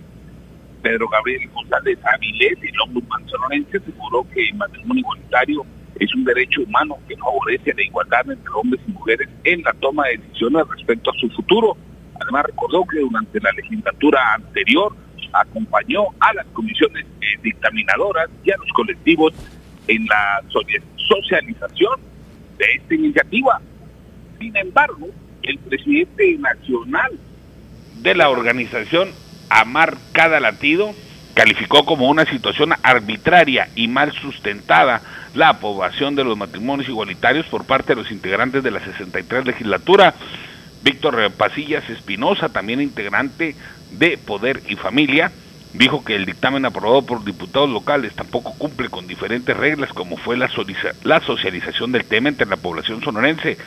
Pedro 0.88 1.10
Gabriel 1.10 1.50
González 1.54 2.00
Avilés, 2.14 2.58
el 2.62 2.82
ombudsman 2.82 3.28
sonorense, 3.28 3.76
aseguró 3.76 4.26
que 4.34 4.48
el 4.48 4.56
matrimonio 4.56 5.02
igualitario 5.02 5.66
es 6.00 6.16
un 6.16 6.24
derecho 6.24 6.62
humano 6.62 6.98
que 7.10 7.18
favorece 7.18 7.74
la 7.76 7.84
igualdad 7.84 8.32
entre 8.32 8.50
hombres 8.54 8.82
y 8.88 8.92
mujeres 8.92 9.28
en 9.44 9.64
la 9.64 9.74
toma 9.74 10.08
de 10.08 10.18
decisiones 10.20 10.64
respecto 10.70 11.12
a 11.12 11.14
su 11.20 11.30
futuro. 11.32 11.76
Además 12.22 12.46
recordó 12.46 12.86
que 12.86 13.00
durante 13.02 13.38
la 13.42 13.52
legislatura 13.52 14.34
anterior 14.36 14.96
acompañó 15.34 16.04
a 16.22 16.34
las 16.34 16.46
comisiones 16.54 17.06
eh, 17.20 17.38
dictaminadoras 17.44 18.30
y 18.46 18.52
a 18.52 18.58
los 18.58 18.72
colectivos 18.72 19.34
en 19.90 20.06
la 20.06 20.42
socialización 21.10 22.00
de 22.58 22.66
esta 22.78 22.96
iniciativa. 22.96 23.60
Sin 24.40 24.56
embargo, 24.56 25.10
el 25.44 25.60
presidente 25.60 26.38
nacional 26.38 27.20
de 28.02 28.16
la 28.16 28.30
organización 28.30 29.10
Amar 29.50 29.98
Cada 30.12 30.40
Latido 30.40 30.94
calificó 31.34 31.86
como 31.86 32.10
una 32.10 32.26
situación 32.26 32.74
arbitraria 32.82 33.70
y 33.76 33.88
mal 33.88 34.12
sustentada 34.12 35.02
la 35.36 35.50
aprobación 35.50 36.16
de 36.16 36.24
los 36.24 36.36
matrimonios 36.36 36.90
igualitarios 36.90 37.46
por 37.46 37.66
parte 37.66 37.94
de 37.94 38.02
los 38.02 38.12
integrantes 38.12 38.64
de 38.64 38.72
la 38.72 38.84
63 38.84 39.46
legislatura. 39.46 40.16
Víctor 40.84 41.32
Pasillas 41.32 41.88
Espinosa, 41.90 42.50
también 42.50 42.82
integrante 42.82 43.56
de 43.92 44.18
Poder 44.18 44.64
y 44.68 44.76
Familia, 44.76 45.32
dijo 45.74 46.04
que 46.04 46.16
el 46.16 46.26
dictamen 46.26 46.66
aprobado 46.66 47.04
por 47.04 47.24
diputados 47.24 47.70
locales 47.70 48.14
tampoco 48.16 48.54
cumple 48.58 48.90
con 48.90 49.06
diferentes 49.06 49.56
reglas 49.56 49.94
como 49.94 50.18
fue 50.18 50.38
la, 50.38 50.50
la 51.04 51.22
socialización 51.22 51.92
del 51.92 52.06
tema 52.06 52.30
entre 52.30 52.48
la 52.48 52.58
población 52.58 53.04
sonorense 53.04 53.58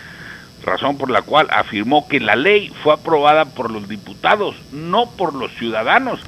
razón 0.65 0.99
por 0.99 1.11
la 1.11 1.23
cual 1.23 1.49
afirmó 1.51 2.07
que 2.09 2.21
la 2.21 2.37
ley 2.37 2.73
fue 2.83 2.95
aprobada 2.95 3.45
por 3.45 3.71
los 3.71 3.89
diputados, 3.89 4.57
no 4.73 5.11
por 5.11 5.35
los 5.35 5.53
ciudadanos. 5.55 6.21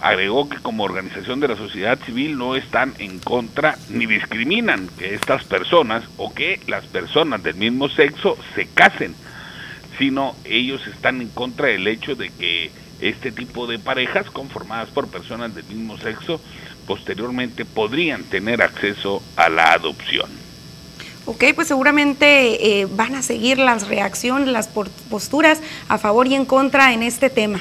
Agregó 0.00 0.48
que 0.48 0.58
como 0.58 0.84
organización 0.84 1.40
de 1.40 1.48
la 1.48 1.56
sociedad 1.56 1.98
civil 2.04 2.36
no 2.36 2.54
están 2.54 2.94
en 2.98 3.18
contra 3.18 3.76
ni 3.88 4.06
discriminan 4.06 4.88
que 4.98 5.14
estas 5.14 5.44
personas 5.44 6.04
o 6.18 6.34
que 6.34 6.60
las 6.66 6.84
personas 6.84 7.42
del 7.42 7.54
mismo 7.54 7.88
sexo 7.88 8.36
se 8.54 8.66
casen, 8.66 9.14
sino 9.98 10.34
ellos 10.44 10.86
están 10.86 11.22
en 11.22 11.28
contra 11.28 11.68
del 11.68 11.88
hecho 11.88 12.14
de 12.14 12.30
que 12.30 12.70
este 13.00 13.32
tipo 13.32 13.66
de 13.66 13.78
parejas 13.78 14.30
conformadas 14.30 14.88
por 14.90 15.08
personas 15.08 15.54
del 15.54 15.64
mismo 15.64 15.96
sexo 15.98 16.40
posteriormente 16.86 17.64
podrían 17.64 18.24
tener 18.24 18.62
acceso 18.62 19.22
a 19.36 19.48
la 19.48 19.72
adopción. 19.72 20.45
Ok, 21.26 21.42
pues 21.56 21.66
seguramente 21.66 22.80
eh, 22.80 22.86
van 22.88 23.16
a 23.16 23.22
seguir 23.22 23.58
las 23.58 23.88
reacciones, 23.88 24.48
las 24.48 24.68
posturas 24.68 25.60
a 25.88 25.98
favor 25.98 26.28
y 26.28 26.36
en 26.36 26.44
contra 26.44 26.94
en 26.94 27.02
este 27.02 27.30
tema. 27.30 27.60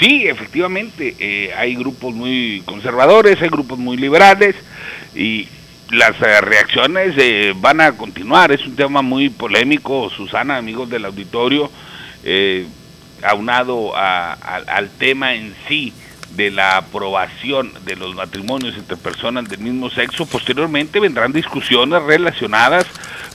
Sí, 0.00 0.26
efectivamente, 0.26 1.14
eh, 1.18 1.52
hay 1.54 1.74
grupos 1.74 2.14
muy 2.14 2.62
conservadores, 2.64 3.40
hay 3.42 3.48
grupos 3.48 3.78
muy 3.78 3.98
liberales 3.98 4.56
y 5.14 5.46
las 5.90 6.12
eh, 6.22 6.40
reacciones 6.40 7.14
van 7.60 7.82
a 7.82 7.92
continuar. 7.92 8.50
Es 8.50 8.66
un 8.66 8.76
tema 8.76 9.02
muy 9.02 9.28
polémico, 9.28 10.08
Susana, 10.08 10.56
amigos 10.56 10.88
del 10.88 11.04
auditorio, 11.04 11.70
aunado 13.22 13.94
al 13.94 14.90
tema 14.98 15.34
en 15.34 15.54
sí 15.68 15.92
de 16.36 16.50
la 16.50 16.76
aprobación 16.76 17.72
de 17.84 17.96
los 17.96 18.14
matrimonios 18.14 18.76
entre 18.76 18.96
personas 18.96 19.48
del 19.48 19.60
mismo 19.60 19.90
sexo. 19.90 20.26
Posteriormente 20.26 21.00
vendrán 21.00 21.32
discusiones 21.32 22.02
relacionadas 22.02 22.86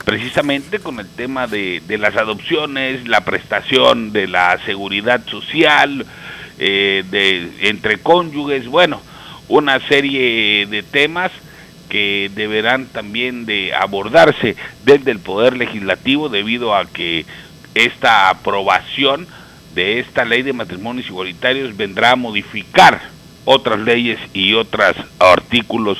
precisamente 0.04 0.78
con 0.78 1.00
el 1.00 1.08
tema 1.08 1.46
de, 1.46 1.82
las 1.98 2.16
adopciones, 2.16 3.06
la 3.06 3.24
prestación 3.24 4.12
de 4.12 4.28
la 4.28 4.58
seguridad 4.64 5.24
social 5.26 6.06
eh, 6.58 7.04
de, 7.10 7.68
entre 7.68 7.98
cónyuges, 7.98 8.66
bueno, 8.66 9.00
una 9.48 9.80
serie 9.88 10.66
de 10.66 10.82
temas 10.82 11.30
que 11.88 12.30
deberán 12.34 12.86
también 12.86 13.44
de 13.44 13.74
abordarse 13.74 14.56
desde 14.84 15.10
el 15.10 15.18
Poder 15.18 15.56
Legislativo 15.56 16.28
debido 16.28 16.74
a 16.74 16.86
que 16.86 17.26
esta 17.74 18.30
aprobación 18.30 19.26
de 19.74 20.00
esta 20.00 20.24
ley 20.24 20.42
de 20.42 20.52
matrimonios 20.52 21.06
igualitarios 21.06 21.76
vendrá 21.76 22.12
a 22.12 22.16
modificar 22.16 23.00
otras 23.44 23.80
leyes 23.80 24.18
y 24.32 24.54
otros 24.54 24.96
artículos 25.18 25.98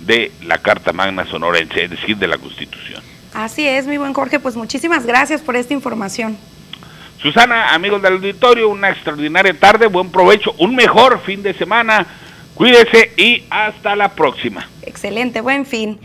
de 0.00 0.32
la 0.44 0.58
Carta 0.58 0.92
Magna 0.92 1.26
Sonorense, 1.26 1.84
es 1.84 1.90
decir, 1.90 2.16
de 2.16 2.28
la 2.28 2.38
Constitución. 2.38 3.02
Así 3.34 3.66
es, 3.66 3.86
mi 3.86 3.98
buen 3.98 4.14
Jorge, 4.14 4.40
pues 4.40 4.56
muchísimas 4.56 5.04
gracias 5.04 5.42
por 5.42 5.56
esta 5.56 5.74
información. 5.74 6.38
Susana, 7.20 7.74
amigos 7.74 8.00
del 8.00 8.14
auditorio, 8.14 8.68
una 8.68 8.90
extraordinaria 8.90 9.52
tarde, 9.52 9.86
buen 9.86 10.10
provecho, 10.10 10.54
un 10.58 10.74
mejor 10.74 11.20
fin 11.22 11.42
de 11.42 11.52
semana, 11.52 12.06
cuídese 12.54 13.12
y 13.16 13.44
hasta 13.50 13.96
la 13.96 14.14
próxima. 14.14 14.68
Excelente, 14.82 15.40
buen 15.40 15.66
fin. 15.66 15.98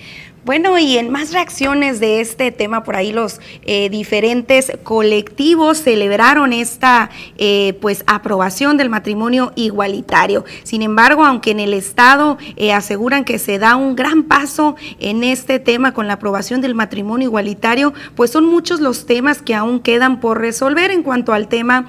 Bueno, 0.45 0.77
y 0.77 0.97
en 0.97 1.09
más 1.09 1.31
reacciones 1.31 2.01
de 2.01 2.19
este 2.19 2.51
tema, 2.51 2.83
por 2.83 2.97
ahí 2.97 3.13
los 3.13 3.39
eh, 3.61 3.89
diferentes 3.89 4.73
colectivos 4.83 5.77
celebraron 5.77 6.51
esta 6.51 7.09
eh, 7.37 7.77
pues 7.79 8.03
aprobación 8.07 8.75
del 8.75 8.89
matrimonio 8.89 9.53
igualitario. 9.55 10.43
Sin 10.63 10.81
embargo, 10.81 11.23
aunque 11.23 11.51
en 11.51 11.61
el 11.61 11.73
Estado 11.73 12.37
eh, 12.57 12.73
aseguran 12.73 13.23
que 13.23 13.39
se 13.39 13.57
da 13.57 13.77
un 13.77 13.95
gran 13.95 14.23
paso 14.23 14.75
en 14.99 15.23
este 15.23 15.59
tema 15.59 15.93
con 15.93 16.07
la 16.07 16.15
aprobación 16.15 16.59
del 16.59 16.75
matrimonio 16.75 17.29
igualitario, 17.29 17.93
pues 18.13 18.29
son 18.29 18.45
muchos 18.45 18.81
los 18.81 19.05
temas 19.05 19.41
que 19.41 19.55
aún 19.55 19.79
quedan 19.79 20.19
por 20.19 20.41
resolver 20.41 20.91
en 20.91 21.03
cuanto 21.03 21.31
al 21.31 21.47
tema 21.47 21.87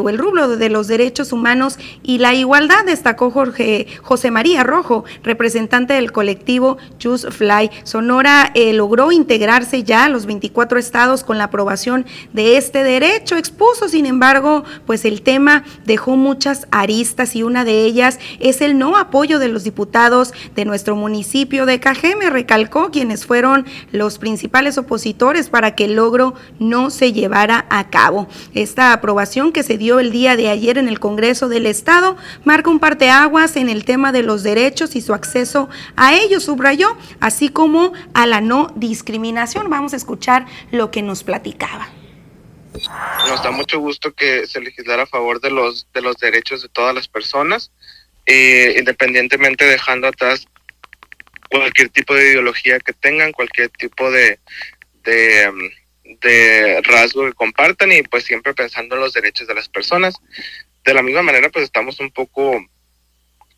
o 0.00 0.08
el 0.08 0.18
rubro 0.18 0.56
de 0.56 0.68
los 0.68 0.86
derechos 0.86 1.32
humanos 1.32 1.78
y 2.04 2.18
la 2.18 2.34
igualdad, 2.34 2.84
destacó 2.84 3.32
Jorge 3.32 3.88
José 4.02 4.30
María 4.30 4.62
Rojo, 4.62 5.04
representante 5.24 5.94
del 5.94 6.12
colectivo 6.12 6.78
Choose 6.98 7.30
Fly 7.30 7.70
Sonora 7.88 8.52
eh, 8.54 8.72
logró 8.74 9.10
integrarse 9.12 9.82
ya 9.82 10.04
a 10.04 10.08
los 10.08 10.26
24 10.26 10.78
estados 10.78 11.24
con 11.24 11.38
la 11.38 11.44
aprobación 11.44 12.04
de 12.32 12.58
este 12.58 12.84
derecho. 12.84 13.36
Expuso, 13.36 13.88
sin 13.88 14.04
embargo, 14.04 14.64
pues 14.86 15.04
el 15.06 15.22
tema 15.22 15.64
dejó 15.86 16.16
muchas 16.16 16.68
aristas 16.70 17.34
y 17.34 17.42
una 17.42 17.64
de 17.64 17.84
ellas 17.84 18.18
es 18.40 18.60
el 18.60 18.78
no 18.78 18.96
apoyo 18.96 19.38
de 19.38 19.48
los 19.48 19.64
diputados 19.64 20.34
de 20.54 20.66
nuestro 20.66 20.96
municipio 20.96 21.64
de 21.64 21.80
Cajeme. 21.80 22.28
Recalcó 22.28 22.90
quienes 22.90 23.24
fueron 23.24 23.66
los 23.90 24.18
principales 24.18 24.76
opositores 24.76 25.48
para 25.48 25.74
que 25.74 25.86
el 25.86 25.96
logro 25.96 26.34
no 26.58 26.90
se 26.90 27.12
llevara 27.14 27.64
a 27.70 27.88
cabo. 27.88 28.28
Esta 28.54 28.92
aprobación 28.92 29.50
que 29.50 29.62
se 29.62 29.78
dio 29.78 29.98
el 29.98 30.12
día 30.12 30.36
de 30.36 30.50
ayer 30.50 30.76
en 30.76 30.88
el 30.88 31.00
Congreso 31.00 31.48
del 31.48 31.64
Estado 31.64 32.16
marca 32.44 32.68
un 32.68 32.80
parteaguas 32.80 33.56
en 33.56 33.70
el 33.70 33.86
tema 33.86 34.12
de 34.12 34.22
los 34.22 34.42
derechos 34.42 34.94
y 34.94 35.00
su 35.00 35.14
acceso 35.14 35.70
a 35.96 36.14
ellos, 36.14 36.44
subrayó, 36.44 36.96
así 37.20 37.48
como 37.48 37.77
a 38.14 38.26
la 38.26 38.40
no 38.40 38.72
discriminación. 38.76 39.70
Vamos 39.70 39.92
a 39.92 39.96
escuchar 39.96 40.46
lo 40.70 40.90
que 40.90 41.02
nos 41.02 41.24
platicaba. 41.24 41.88
Nos 43.28 43.42
da 43.42 43.50
mucho 43.50 43.80
gusto 43.80 44.12
que 44.12 44.46
se 44.46 44.60
legislara 44.60 45.04
a 45.04 45.06
favor 45.06 45.40
de 45.40 45.50
los, 45.50 45.86
de 45.92 46.02
los 46.02 46.16
derechos 46.16 46.62
de 46.62 46.68
todas 46.68 46.94
las 46.94 47.08
personas, 47.08 47.70
eh, 48.26 48.76
independientemente 48.78 49.64
dejando 49.64 50.08
atrás 50.08 50.46
cualquier 51.50 51.88
tipo 51.88 52.14
de 52.14 52.30
ideología 52.30 52.78
que 52.78 52.92
tengan, 52.92 53.32
cualquier 53.32 53.70
tipo 53.70 54.10
de, 54.10 54.38
de, 55.02 55.70
de 56.20 56.80
rasgo 56.82 57.26
que 57.26 57.32
compartan 57.32 57.90
y 57.92 58.02
pues 58.02 58.24
siempre 58.24 58.54
pensando 58.54 58.96
en 58.96 59.00
los 59.00 59.12
derechos 59.14 59.48
de 59.48 59.54
las 59.54 59.68
personas. 59.68 60.14
De 60.84 60.94
la 60.94 61.02
misma 61.02 61.22
manera, 61.22 61.50
pues 61.50 61.64
estamos 61.64 62.00
un 62.00 62.10
poco 62.10 62.64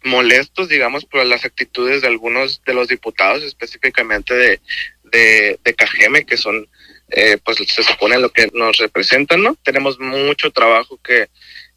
molestos, 0.04 0.68
digamos, 0.68 1.04
por 1.04 1.24
las 1.24 1.44
actitudes 1.44 2.02
de 2.02 2.08
algunos 2.08 2.62
de 2.64 2.74
los 2.74 2.88
diputados, 2.88 3.42
específicamente 3.42 4.34
de, 4.34 4.60
de, 5.04 5.58
de 5.62 5.74
Cajeme, 5.74 6.24
que 6.24 6.36
son, 6.36 6.68
eh, 7.10 7.38
pues 7.44 7.58
se 7.58 7.82
supone 7.82 8.18
lo 8.18 8.30
que 8.30 8.48
nos 8.52 8.78
representan, 8.78 9.42
¿no? 9.42 9.56
Tenemos 9.62 9.98
mucho 9.98 10.50
trabajo 10.50 10.98
que, 11.02 11.28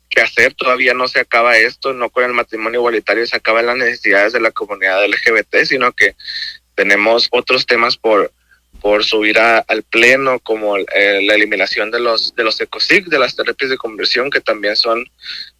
que 0.10 0.22
hacer, 0.22 0.54
todavía 0.54 0.94
no 0.94 1.08
se 1.08 1.20
acaba 1.20 1.58
esto, 1.58 1.94
no 1.94 2.10
con 2.10 2.24
el 2.24 2.34
matrimonio 2.34 2.80
igualitario 2.80 3.26
se 3.26 3.36
acaban 3.36 3.66
las 3.66 3.78
necesidades 3.78 4.34
de 4.34 4.42
la 4.42 4.52
comunidad 4.52 5.06
LGBT, 5.06 5.66
sino 5.66 5.92
que 5.92 6.16
tenemos 6.76 7.28
otros 7.32 7.66
temas 7.66 7.98
por 7.98 8.32
por 8.82 9.06
subir 9.06 9.40
al 9.40 9.84
pleno 9.84 10.40
como 10.40 10.78
eh, 10.78 11.22
la 11.22 11.36
eliminación 11.36 11.90
de 11.90 12.02
los 12.02 12.36
de 12.36 12.44
los 12.44 12.60
ecosic 12.60 13.06
de 13.06 13.20
las 13.20 13.36
terapias 13.36 13.70
de 13.70 13.78
conversión 13.78 14.30
que 14.30 14.42
también 14.42 14.76
son 14.76 15.10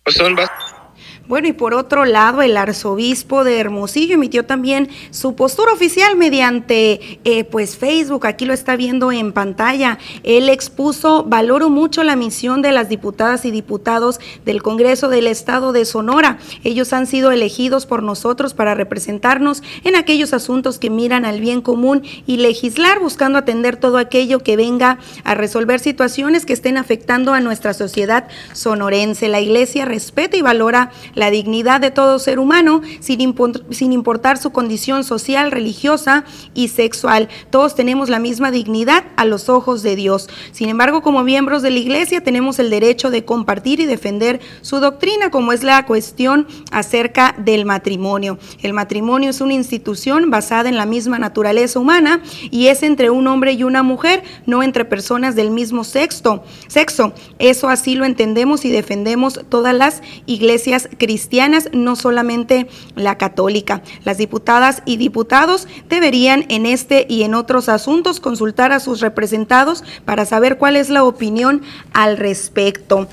pues 0.04 0.18
son 0.18 0.36
bastante 0.36 0.83
bueno, 1.28 1.48
y 1.48 1.54
por 1.54 1.74
otro 1.74 2.04
lado, 2.04 2.42
el 2.42 2.58
arzobispo 2.58 3.46
de 3.46 3.58
Hermosillo 3.58 4.16
emitió 4.16 4.44
también 4.44 4.90
su 5.10 5.36
postura 5.36 5.72
oficial 5.72 6.18
mediante 6.18 7.20
eh, 7.24 7.46
pues 7.46 7.78
Facebook, 7.78 8.28
aquí 8.28 8.46
lo 8.46 8.54
está 8.54 8.76
viendo 8.76 9.10
en 9.12 9.32
pantalla. 9.32 10.00
Él 10.24 10.50
expuso, 10.50 11.24
valoro 11.24 11.70
mucho 11.70 12.04
la 12.04 12.18
misión 12.18 12.62
de 12.62 12.74
las 12.74 12.90
diputadas 12.90 13.46
y 13.46 13.52
diputados 13.52 14.20
del 14.44 14.62
Congreso 14.62 15.08
del 15.08 15.28
Estado 15.28 15.72
de 15.72 15.86
Sonora. 15.86 16.40
Ellos 16.66 16.92
han 16.92 17.08
sido 17.08 17.32
elegidos 17.32 17.86
por 17.86 18.04
nosotros 18.04 18.54
para 18.54 18.76
representarnos 18.76 19.64
en 19.86 19.96
aquellos 19.96 20.34
asuntos 20.34 20.78
que 20.78 20.90
miran 20.90 21.24
al 21.24 21.40
bien 21.40 21.62
común 21.62 22.04
y 22.28 22.38
legislar 22.38 23.00
buscando 23.00 23.38
atender 23.38 23.78
todo 23.78 23.98
aquello 23.98 24.40
que 24.40 24.58
venga 24.58 25.00
a 25.24 25.36
resolver 25.36 25.80
situaciones 25.80 26.46
que 26.46 26.54
estén 26.54 26.78
afectando 26.78 27.34
a 27.34 27.40
nuestra 27.40 27.74
sociedad 27.74 28.28
sonorense. 28.52 29.30
La 29.30 29.40
iglesia 29.40 29.86
respeta 29.86 30.36
y 30.36 30.42
valora 30.42 30.92
la 31.16 31.32
dignidad 31.32 31.82
de 31.82 31.92
todo 31.92 32.20
ser 32.20 32.40
humano 32.40 32.82
sin, 33.00 33.36
sin 33.72 33.94
importar 33.94 34.38
su 34.38 34.52
condición 34.52 35.04
social, 35.04 35.52
religiosa 35.52 36.26
y 36.54 36.70
sexual. 36.70 37.30
Todos 37.50 37.76
tenemos 37.76 38.10
la 38.10 38.20
misma 38.20 38.52
dignidad 38.52 39.04
a 39.16 39.26
los 39.26 39.50
ojos 39.50 39.84
de 39.84 39.96
Dios. 39.96 40.30
Sin 40.52 40.70
embargo, 40.70 41.02
como 41.02 41.24
miembros 41.24 41.62
de 41.62 41.72
la 41.72 41.80
iglesia 41.80 42.24
tenemos 42.24 42.60
el 42.60 42.70
derecho 42.70 43.10
de 43.10 43.26
compartir 43.26 43.80
y 43.80 43.86
defender 43.86 44.40
su 44.62 44.80
doctrina, 44.80 45.30
como 45.30 45.54
es 45.54 45.64
la 45.64 45.86
cuestión 45.86 46.48
acerca 46.72 47.36
del 47.38 47.66
matrimonio. 47.66 48.38
El 48.62 48.74
matrimonio 48.74 49.30
es 49.30 49.42
una 49.42 49.54
institución 49.54 50.30
basada 50.30 50.70
en 50.70 50.78
la 50.78 50.86
misma 50.86 51.20
naturaleza 51.20 51.80
humana 51.80 52.22
y 52.52 52.68
es 52.68 52.84
entre 52.84 53.10
un 53.10 53.28
hombre 53.28 53.54
y 53.54 53.64
una 53.64 53.84
mujer, 53.84 54.24
no 54.46 54.64
entre 54.64 54.86
personas 54.86 55.36
del 55.36 55.52
mismo 55.52 55.84
sexo. 55.84 56.44
Sexo. 56.68 57.14
Eso 57.40 57.70
así 57.70 57.96
lo 57.96 58.06
entendemos 58.06 58.66
y 58.66 58.72
defendemos 58.72 59.42
todas 59.50 59.76
las 59.76 60.02
iglesias 60.26 60.90
cristianas, 61.04 61.68
no 61.74 61.98
solamente 61.98 62.70
la 62.96 63.18
católica. 63.18 63.82
Las 64.06 64.18
diputadas 64.18 64.82
y 64.86 64.96
diputados 64.96 65.68
deberían 65.90 66.46
en 66.48 66.66
este 66.66 67.06
y 67.10 67.24
en 67.24 67.36
otros 67.36 67.68
asuntos 67.68 68.22
consultar 68.22 68.72
a 68.72 68.80
sus 68.80 69.02
representados 69.02 69.84
para 70.06 70.24
saber 70.24 70.58
cuál 70.58 70.78
es 70.78 70.90
la 70.90 71.04
opinión 71.04 71.62
al 71.92 72.16
respecto. 72.16 73.10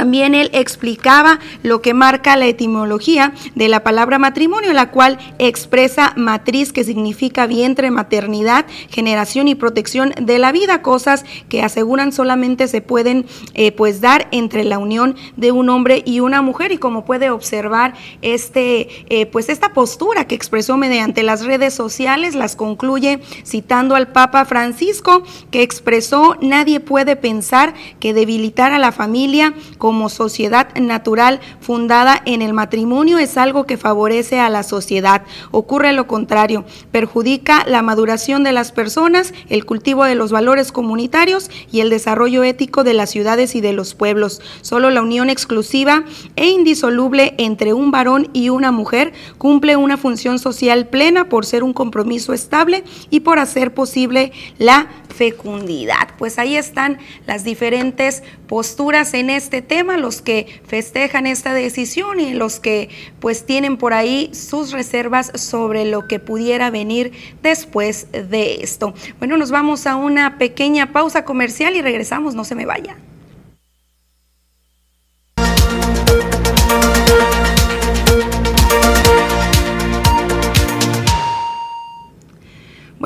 También 0.00 0.34
él 0.34 0.48
explicaba 0.54 1.40
lo 1.62 1.82
que 1.82 1.92
marca 1.92 2.34
la 2.34 2.46
etimología 2.46 3.34
de 3.54 3.68
la 3.68 3.84
palabra 3.84 4.18
matrimonio, 4.18 4.72
la 4.72 4.90
cual 4.90 5.18
expresa 5.38 6.14
matriz, 6.16 6.72
que 6.72 6.84
significa 6.84 7.46
vientre, 7.46 7.90
maternidad, 7.90 8.64
generación 8.88 9.46
y 9.46 9.56
protección 9.56 10.14
de 10.18 10.38
la 10.38 10.52
vida, 10.52 10.80
cosas 10.80 11.26
que 11.50 11.62
aseguran 11.62 12.12
solamente 12.12 12.66
se 12.66 12.80
pueden 12.80 13.26
eh, 13.52 13.72
pues 13.72 14.00
dar 14.00 14.26
entre 14.30 14.64
la 14.64 14.78
unión 14.78 15.16
de 15.36 15.52
un 15.52 15.68
hombre 15.68 16.02
y 16.06 16.20
una 16.20 16.40
mujer. 16.40 16.72
Y 16.72 16.78
como 16.78 17.04
puede 17.04 17.28
observar, 17.28 17.92
este, 18.22 18.88
eh, 19.10 19.26
pues 19.26 19.50
esta 19.50 19.74
postura 19.74 20.26
que 20.26 20.34
expresó 20.34 20.78
mediante 20.78 21.22
las 21.22 21.44
redes 21.44 21.74
sociales 21.74 22.34
las 22.34 22.56
concluye 22.56 23.20
citando 23.44 23.96
al 23.96 24.08
Papa 24.08 24.46
Francisco, 24.46 25.24
que 25.50 25.60
expresó 25.60 26.38
nadie 26.40 26.80
puede 26.80 27.16
pensar 27.16 27.74
que 27.98 28.14
debilitar 28.14 28.72
a 28.72 28.78
la 28.78 28.92
familia 28.92 29.52
con 29.76 29.89
como 29.90 30.08
sociedad 30.08 30.72
natural 30.76 31.40
fundada 31.58 32.22
en 32.24 32.42
el 32.42 32.52
matrimonio 32.52 33.18
es 33.18 33.36
algo 33.36 33.66
que 33.66 33.76
favorece 33.76 34.38
a 34.38 34.48
la 34.48 34.62
sociedad. 34.62 35.22
Ocurre 35.50 35.92
lo 35.92 36.06
contrario, 36.06 36.64
perjudica 36.92 37.64
la 37.66 37.82
maduración 37.82 38.44
de 38.44 38.52
las 38.52 38.70
personas, 38.70 39.34
el 39.48 39.66
cultivo 39.66 40.04
de 40.04 40.14
los 40.14 40.30
valores 40.30 40.70
comunitarios 40.70 41.50
y 41.72 41.80
el 41.80 41.90
desarrollo 41.90 42.44
ético 42.44 42.84
de 42.84 42.94
las 42.94 43.10
ciudades 43.10 43.56
y 43.56 43.60
de 43.60 43.72
los 43.72 43.96
pueblos. 43.96 44.40
Solo 44.60 44.90
la 44.90 45.02
unión 45.02 45.28
exclusiva 45.28 46.04
e 46.36 46.46
indisoluble 46.50 47.34
entre 47.38 47.72
un 47.72 47.90
varón 47.90 48.28
y 48.32 48.50
una 48.50 48.70
mujer 48.70 49.12
cumple 49.38 49.74
una 49.74 49.96
función 49.96 50.38
social 50.38 50.86
plena 50.86 51.28
por 51.28 51.44
ser 51.44 51.64
un 51.64 51.72
compromiso 51.72 52.32
estable 52.32 52.84
y 53.10 53.20
por 53.20 53.40
hacer 53.40 53.74
posible 53.74 54.30
la 54.56 54.86
fecundidad. 55.08 56.10
Pues 56.16 56.38
ahí 56.38 56.54
están 56.54 56.98
las 57.26 57.42
diferentes 57.42 58.22
posturas 58.46 59.14
en 59.14 59.30
este 59.30 59.62
tema, 59.62 59.79
los 59.96 60.22
que 60.22 60.60
festejan 60.66 61.26
esta 61.26 61.54
decisión 61.54 62.20
y 62.20 62.32
los 62.32 62.60
que 62.60 62.88
pues 63.20 63.46
tienen 63.46 63.76
por 63.76 63.92
ahí 63.92 64.30
sus 64.32 64.72
reservas 64.72 65.32
sobre 65.34 65.84
lo 65.84 66.06
que 66.06 66.18
pudiera 66.18 66.70
venir 66.70 67.12
después 67.42 68.06
de 68.12 68.62
esto. 68.62 68.94
Bueno, 69.18 69.36
nos 69.36 69.50
vamos 69.50 69.86
a 69.86 69.96
una 69.96 70.38
pequeña 70.38 70.92
pausa 70.92 71.24
comercial 71.24 71.76
y 71.76 71.82
regresamos, 71.82 72.34
no 72.34 72.44
se 72.44 72.54
me 72.54 72.66
vaya. 72.66 72.96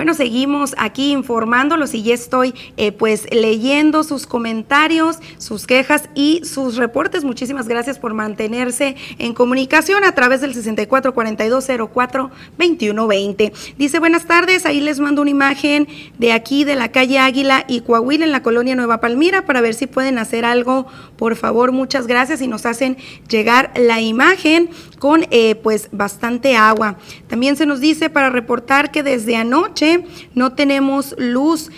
Bueno, 0.04 0.18
seguimos 0.18 0.74
aquí 0.76 1.12
informándolos 1.12 1.94
y 1.94 2.02
ya 2.02 2.12
estoy 2.12 2.52
eh, 2.76 2.92
pues 2.92 3.26
leyendo 3.32 4.04
sus 4.04 4.26
comentarios, 4.26 5.16
sus 5.38 5.66
quejas 5.66 6.10
y 6.14 6.42
sus 6.44 6.76
reportes. 6.76 7.24
Muchísimas 7.24 7.68
gracias 7.68 7.98
por 7.98 8.12
mantenerse 8.12 8.96
en 9.18 9.32
comunicación 9.32 10.04
a 10.04 10.12
través 10.12 10.42
del 10.42 10.54
6442042120. 10.54 13.52
Dice, 13.78 13.98
buenas 13.98 14.26
tardes, 14.26 14.66
ahí 14.66 14.82
les 14.82 15.00
mando 15.00 15.22
una 15.22 15.30
imagen 15.30 15.88
de 16.18 16.32
aquí 16.32 16.64
de 16.64 16.74
la 16.74 16.92
calle 16.92 17.18
Águila 17.18 17.64
y 17.66 17.80
Coahuila 17.80 18.26
en 18.26 18.32
la 18.32 18.42
colonia 18.42 18.76
Nueva 18.76 19.00
Palmira 19.00 19.46
para 19.46 19.62
ver 19.62 19.72
si 19.72 19.86
pueden 19.86 20.18
hacer 20.18 20.44
algo. 20.44 20.86
Por 21.16 21.34
favor, 21.34 21.72
muchas 21.72 22.06
gracias 22.06 22.42
y 22.42 22.46
nos 22.46 22.66
hacen 22.66 22.98
llegar 23.30 23.72
la 23.74 24.02
imagen 24.02 24.68
con 24.98 25.26
eh, 25.30 25.54
pues 25.54 25.88
bastante 25.92 26.56
agua. 26.56 26.98
También 27.26 27.56
se 27.56 27.64
nos 27.64 27.80
dice 27.80 28.10
para 28.10 28.28
reportar 28.28 28.90
que 28.90 29.02
desde 29.02 29.36
anoche 29.36 29.93
no 30.34 30.52
tenemos 30.52 31.14
luz 31.18 31.70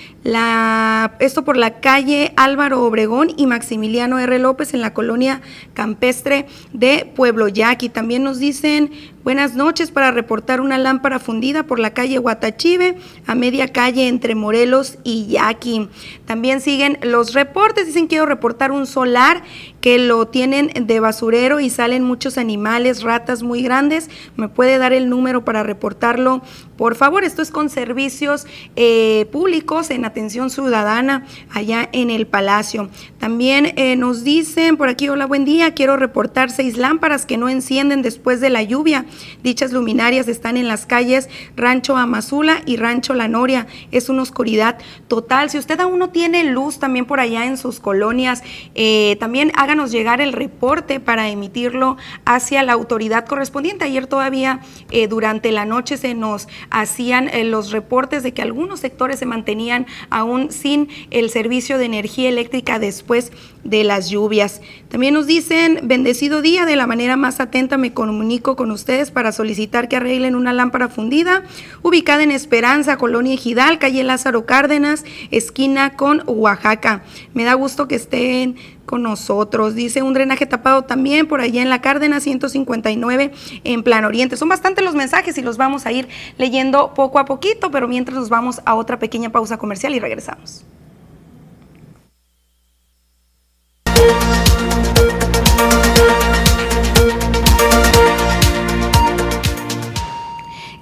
esto 1.21 1.45
por 1.45 1.57
la 1.57 1.81
calle 1.81 2.33
Álvaro 2.37 2.83
Obregón 2.83 3.29
y 3.37 3.47
Maximiliano 3.47 4.19
R. 4.19 4.39
López 4.39 4.75
en 4.75 4.81
la 4.81 4.93
colonia 4.93 5.41
campestre 5.73 6.47
de 6.73 7.11
Pueblo 7.15 7.49
Yaqui. 7.49 7.89
También 7.89 8.25
nos 8.25 8.39
dicen 8.39 8.91
buenas 9.27 9.57
noches 9.57 9.91
para 9.91 10.13
reportar 10.13 10.61
una 10.61 10.79
lámpara 10.79 11.19
fundida 11.19 11.65
por 11.65 11.81
la 11.81 11.93
calle 11.93 12.19
Guatachive 12.19 12.97
a 13.27 13.35
media 13.35 13.73
calle 13.73 14.07
entre 14.07 14.37
Morelos 14.37 14.99
y 15.03 15.27
Yaqui. 15.27 15.89
También 16.27 16.61
siguen 16.61 16.97
los 17.03 17.35
reportes, 17.35 17.87
dicen 17.87 18.07
quiero 18.07 18.25
reportar 18.25 18.71
un 18.71 18.87
solar 18.87 19.43
que 19.81 19.99
lo 19.99 20.27
tienen 20.27 20.71
de 20.87 21.01
basurero 21.01 21.59
y 21.59 21.71
salen 21.71 22.05
muchos 22.05 22.39
animales, 22.39 23.03
ratas 23.03 23.43
muy 23.43 23.63
grandes. 23.63 24.11
¿Me 24.37 24.49
puede 24.49 24.79
dar 24.79 24.93
el 24.93 25.09
número 25.09 25.45
para 25.45 25.65
reportarlo? 25.65 26.43
Por 26.77 26.95
favor, 26.95 27.25
esto 27.25 27.41
es 27.41 27.51
con 27.51 27.71
servicios 27.71 28.47
eh, 28.75 29.27
públicos 29.33 29.91
en 29.91 30.05
atención 30.05 30.51
ciudadana 30.51 31.27
allá 31.51 31.89
en 31.93 32.11
el 32.11 32.27
Palacio. 32.27 32.91
También 33.19 33.73
eh, 33.77 33.97
nos 33.97 34.25
dicen 34.25 34.77
por 34.77 34.89
aquí, 34.89 35.09
hola, 35.09 35.27
buen 35.27 35.45
día, 35.45 35.73
quiero 35.75 35.97
reportar 35.97 36.51
seis 36.51 36.77
lámparas 36.77 37.25
que 37.25 37.37
no 37.37 37.49
encienden 37.49 38.03
después 38.03 38.41
de 38.41 38.51
la 38.51 38.63
lluvia. 38.63 39.07
Dichas 39.43 39.73
luminarias 39.73 40.29
están 40.29 40.57
en 40.57 40.69
las 40.69 40.87
calles 40.87 41.29
Rancho 41.57 41.97
Amazula 41.97 42.63
y 42.67 42.77
Rancho 42.77 43.15
La 43.15 43.29
Noria. 43.29 43.67
Es 43.91 44.09
una 44.09 44.23
oscuridad 44.23 44.79
total. 45.09 45.51
Si 45.51 45.59
usted 45.59 45.81
aún 45.81 45.99
no 45.99 46.11
tiene 46.11 46.45
luz 46.45 46.79
también 46.79 47.07
por 47.07 47.21
allá 47.21 47.47
en 47.47 47.57
sus 47.57 47.81
colonias, 47.81 48.43
eh, 48.75 49.17
también 49.21 49.53
háganos 49.55 49.91
llegar 49.91 50.21
el 50.21 50.33
reporte 50.33 51.01
para 51.01 51.29
emitirlo 51.29 51.97
hacia 52.25 52.63
la 52.63 52.73
autoridad 52.73 53.27
correspondiente. 53.27 53.85
Ayer 53.85 54.07
todavía 54.07 54.61
eh, 54.91 55.09
durante 55.09 55.53
la 55.53 55.65
noche 55.65 55.97
se 55.97 56.15
nos 56.15 56.49
hacían 56.71 57.31
los 57.51 57.71
reportes 57.71 58.23
de 58.23 58.33
que 58.33 58.43
algunos 58.43 58.81
sectores 58.81 59.19
se 59.19 59.27
mantenían 59.27 59.87
aún 60.11 60.51
sin 60.51 60.89
el 61.11 61.31
servicio 61.31 61.79
de 61.79 61.85
energía 61.85 62.29
eléctrica 62.29 62.79
después 62.79 63.33
de 63.69 63.85
las 63.85 64.09
lluvias. 64.09 64.61
También 64.89 65.15
nos 65.15 65.27
dicen, 65.27 65.81
bendecido 65.83 66.43
día, 66.43 66.65
de 66.65 66.77
la 66.77 66.87
manera 66.87 67.17
más 67.17 67.41
atenta 67.41 67.77
me 67.77 67.93
comunico 67.93 68.57
con 68.57 68.71
ustedes 68.71 69.11
para 69.11 69.33
solicitar 69.33 69.89
que 69.89 69.97
arreglen 69.97 70.35
una 70.35 70.53
lámpara 70.53 70.89
fundida 70.89 71.43
ubicada 71.83 72.23
en 72.23 72.31
Esperanza, 72.31 72.97
Colonia 72.97 73.35
Ejidal, 73.35 73.79
calle 73.79 74.05
Lázaro 74.05 74.47
Cárdenas, 74.47 75.05
esquina 75.31 75.97
con 75.97 76.23
Oaxaca. 76.27 77.03
Me 77.35 77.45
da 77.45 77.55
gusto 77.55 77.89
que 77.89 77.97
estén 77.97 78.57
con 78.87 79.03
nosotros. 79.03 79.75
Dice 79.75 80.03
un 80.03 80.15
drenaje 80.15 80.47
tapado 80.47 80.83
también 80.83 81.27
por 81.27 81.41
allá 81.41 81.61
en 81.61 81.69
la 81.69 81.83
Cárdenas 81.83 82.23
159 82.23 83.33
en 83.65 83.83
Plan 83.83 84.05
Oriente. 84.05 84.37
Son 84.37 84.49
bastante 84.49 84.83
los 84.83 84.95
mensajes 84.95 85.37
y 85.37 85.43
los 85.43 85.57
vamos 85.57 85.85
a 85.85 85.93
ir 85.93 86.09
leyendo 86.39 86.95
poco 86.95 87.19
a 87.19 87.25
poquito, 87.25 87.71
pero 87.71 87.89
mientras 87.89 88.17
nos 88.17 88.29
vamos 88.29 88.63
a 88.65 88.75
otra 88.75 88.99
pequeña 88.99 89.31
pausa 89.31 89.59
comercial 89.59 89.95
y 89.95 89.99
regresamos. 89.99 90.65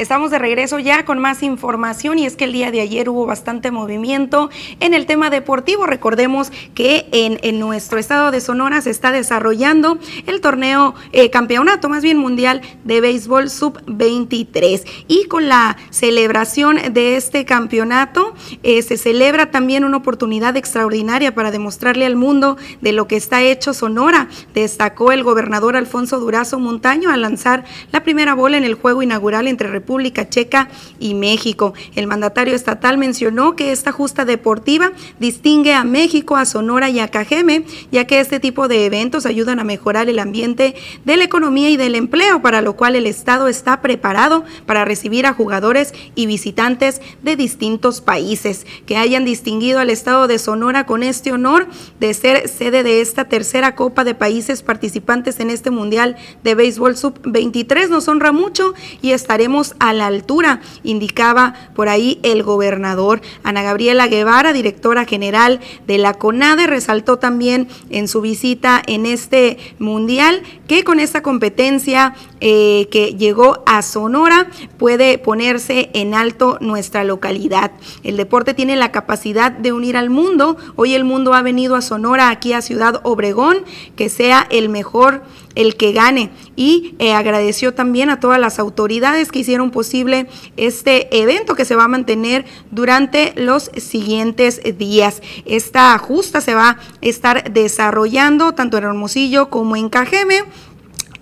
Estamos 0.05 0.31
de 0.31 0.39
regreso 0.39 0.79
ya 0.79 1.07
con 1.07 1.19
más 1.19 1.43
información 1.43 2.19
y 2.19 2.27
es 2.27 2.37
que 2.37 2.45
el 2.45 2.53
día 2.53 2.71
de 2.71 2.83
ayer 2.83 3.09
hubo 3.09 3.25
bastante 3.25 3.71
movimiento 3.71 4.51
en 4.81 4.93
el 4.93 5.07
tema 5.07 5.31
deportivo. 5.31 5.87
Recordemos 5.87 6.53
que 6.75 7.07
en, 7.11 7.59
nuestro 7.59 7.99
estado 7.99 8.31
de 8.31 8.43
Sonora 8.43 8.83
se 8.83 8.91
está 8.91 9.13
desarrollando 9.13 9.99
el 10.27 10.43
torneo 10.43 10.95
eh, 11.13 11.31
campeonato, 11.31 11.89
más 11.89 12.03
bien 12.03 12.19
mundial 12.19 12.61
de 12.85 13.01
béisbol 13.01 13.49
sub-23 13.49 14.85
y 15.09 15.25
con 15.25 15.49
la 15.49 15.79
celebración 15.89 16.77
de 16.93 17.17
este 17.17 17.47
campeonato 17.47 18.35
eh, 18.63 18.83
se 18.83 18.99
celebra 18.99 19.51
también 19.51 19.85
una 19.85 19.97
oportunidad 19.97 20.55
extraordinaria 20.59 21.35
para 21.35 21.51
demostrarle 21.51 22.05
al 22.05 22.17
mundo 22.17 22.59
de 22.83 22.93
lo 22.93 23.09
que 23.09 23.17
está 23.17 23.41
hecho 23.41 23.73
Sonora. 23.73 24.29
Destacó 24.53 25.13
el 25.13 25.23
gobernador 25.25 25.79
Alfonso 25.79 26.21
Durazo 26.21 26.59
Montaño 26.59 27.11
al 27.11 27.23
lanzar 27.23 27.65
la 27.91 28.03
primera 28.03 28.35
bola 28.35 28.59
en 28.59 28.65
el 28.65 28.75
juego 28.75 29.03
inaugural 29.03 29.49
entre 29.49 29.71
República 29.71 29.94
Checa 30.29 30.69
y 30.99 31.15
México. 31.15 31.75
El 31.95 32.07
mandatario 32.07 32.55
estatal 32.55 32.99
mencionó 32.99 33.57
que 33.57 33.73
esta 33.73 33.93
justa 33.93 34.25
deportiva 34.25 34.93
distingue 35.19 35.75
a 35.75 35.85
México, 35.85 36.37
a 36.37 36.45
Sonora 36.45 36.91
y 36.91 37.01
a 37.01 37.09
Cajeme, 37.09 37.65
ya 37.91 38.07
que 38.07 38.21
este 38.21 38.41
tipo 38.41 38.69
de 38.69 38.87
eventos 38.87 39.27
ayudan 39.27 39.61
a 39.61 39.65
mejorar 39.65 40.09
el 40.09 40.19
ambiente 40.19 40.75
de 41.05 41.17
la 41.17 41.25
economía 41.25 41.71
y 41.71 41.77
del 41.77 41.95
empleo, 41.95 42.43
para 42.43 42.63
lo 42.63 42.75
cual 42.77 42.97
el 42.97 43.07
Estado 43.07 43.49
está 43.49 43.81
preparado 43.81 44.45
para 44.67 44.85
recibir 44.85 45.27
a 45.27 45.35
jugadores 45.35 45.93
y 46.15 46.27
visitantes 46.27 47.01
de 47.23 47.37
distintos 47.37 48.01
países 48.01 48.67
que 48.87 48.97
hayan 48.97 49.25
distinguido 49.25 49.79
al 49.79 49.91
Estado 49.91 50.27
de 50.27 50.39
Sonora 50.39 50.87
con 50.87 51.03
este 51.03 51.33
honor 51.33 51.67
de 52.01 52.15
ser 52.15 52.49
sede 52.49 52.83
de 52.83 53.01
esta 53.01 53.25
tercera 53.29 53.75
Copa 53.75 54.05
de 54.05 54.15
Países 54.15 54.63
participantes 54.63 55.41
en 55.41 55.51
este 55.51 55.71
Mundial 55.71 56.17
de 56.43 56.55
Béisbol 56.55 56.97
Sub-23. 56.97 57.89
Nos 57.89 58.09
honra 58.09 58.33
mucho 58.33 58.75
y 59.03 59.13
estaremos 59.13 59.74
a 59.79 59.93
la 59.93 60.07
altura, 60.07 60.61
indicaba 60.83 61.55
por 61.75 61.89
ahí 61.89 62.21
el 62.23 62.43
gobernador. 62.43 63.21
Ana 63.43 63.63
Gabriela 63.63 64.09
Guevara, 64.09 64.53
directora 64.53 65.05
general 65.05 65.61
de 65.87 65.99
la 65.99 66.15
CONADE, 66.15 66.67
resaltó 66.67 67.19
también 67.19 67.69
en 67.91 68.09
su 68.09 68.21
visita 68.21 68.83
en 68.87 69.07
este 69.07 69.59
mundial 69.79 70.43
que 70.67 70.85
con 70.85 71.01
esta 71.01 71.23
competencia 71.23 72.15
eh, 72.41 72.89
que 72.91 73.15
llegó 73.15 73.63
a 73.65 73.83
Sonora 73.83 74.49
puede 74.77 75.19
ponerse 75.19 75.91
en 75.95 76.15
alto 76.15 76.59
nuestra 76.61 77.05
localidad. 77.05 77.71
El 78.03 78.17
deporte 78.17 78.55
tiene 78.55 78.77
la 78.77 78.93
capacidad 78.93 79.53
de 79.53 79.73
unir 79.73 79.97
al 79.97 80.11
mundo. 80.11 80.57
Hoy 80.77 80.95
el 80.95 81.05
mundo 81.05 81.35
ha 81.35 81.43
venido 81.43 81.77
a 81.77 81.83
Sonora, 81.83 82.29
aquí 82.31 82.53
a 82.53 82.63
Ciudad 82.63 83.01
Obregón, 83.05 83.65
que 83.97 84.09
sea 84.09 84.47
el 84.51 84.69
mejor 84.69 85.23
el 85.55 85.77
que 85.77 85.93
gane. 85.93 86.31
Y 86.57 86.95
eh, 86.99 87.13
agradeció 87.15 87.75
también 87.75 88.11
a 88.11 88.21
todas 88.21 88.41
las 88.41 88.59
autoridades 88.59 89.31
que 89.31 89.39
hicieron 89.41 89.71
posible 89.71 90.27
este 90.57 91.21
evento 91.21 91.55
que 91.55 91.65
se 91.65 91.77
va 91.77 91.85
a 91.85 91.89
mantener 91.89 92.45
durante 92.71 93.33
los 93.37 93.71
siguientes 93.77 94.61
días. 94.79 95.23
Esta 95.47 95.97
justa 95.99 96.41
se 96.41 96.55
va 96.55 96.71
a 96.71 96.79
estar 97.01 97.53
desarrollando 97.53 98.53
tanto 98.53 98.79
en 98.79 98.85
Hermosillo 98.85 99.51
como 99.51 99.77
en 99.77 99.89
Cajeme 99.89 100.45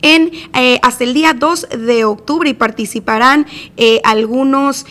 en 0.03 0.31
eh, 0.55 0.79
hasta 0.83 1.05
el 1.05 1.15
día 1.15 1.33
2 1.33 1.69
de 1.87 2.05
octubre 2.05 2.51
y 2.51 2.55
participarán 2.55 3.47
eh, 3.77 4.01
algunos 4.05 4.85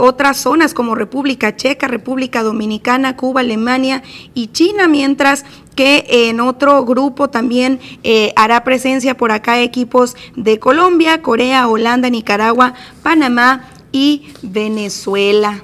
otras 0.00 0.36
zonas 0.38 0.74
como 0.74 0.94
República 0.94 1.56
Checa, 1.56 1.88
República 1.88 2.42
Dominicana, 2.42 3.16
Cuba, 3.16 3.40
Alemania 3.40 4.02
y 4.34 4.48
China, 4.48 4.88
mientras 4.88 5.44
que 5.78 6.04
en 6.28 6.40
otro 6.40 6.84
grupo 6.84 7.30
también 7.30 7.78
eh, 8.02 8.32
hará 8.34 8.64
presencia 8.64 9.16
por 9.16 9.30
acá 9.30 9.60
equipos 9.60 10.16
de 10.34 10.58
Colombia, 10.58 11.22
Corea, 11.22 11.68
Holanda, 11.68 12.10
Nicaragua, 12.10 12.74
Panamá 13.04 13.68
y 13.92 14.24
Venezuela. 14.42 15.62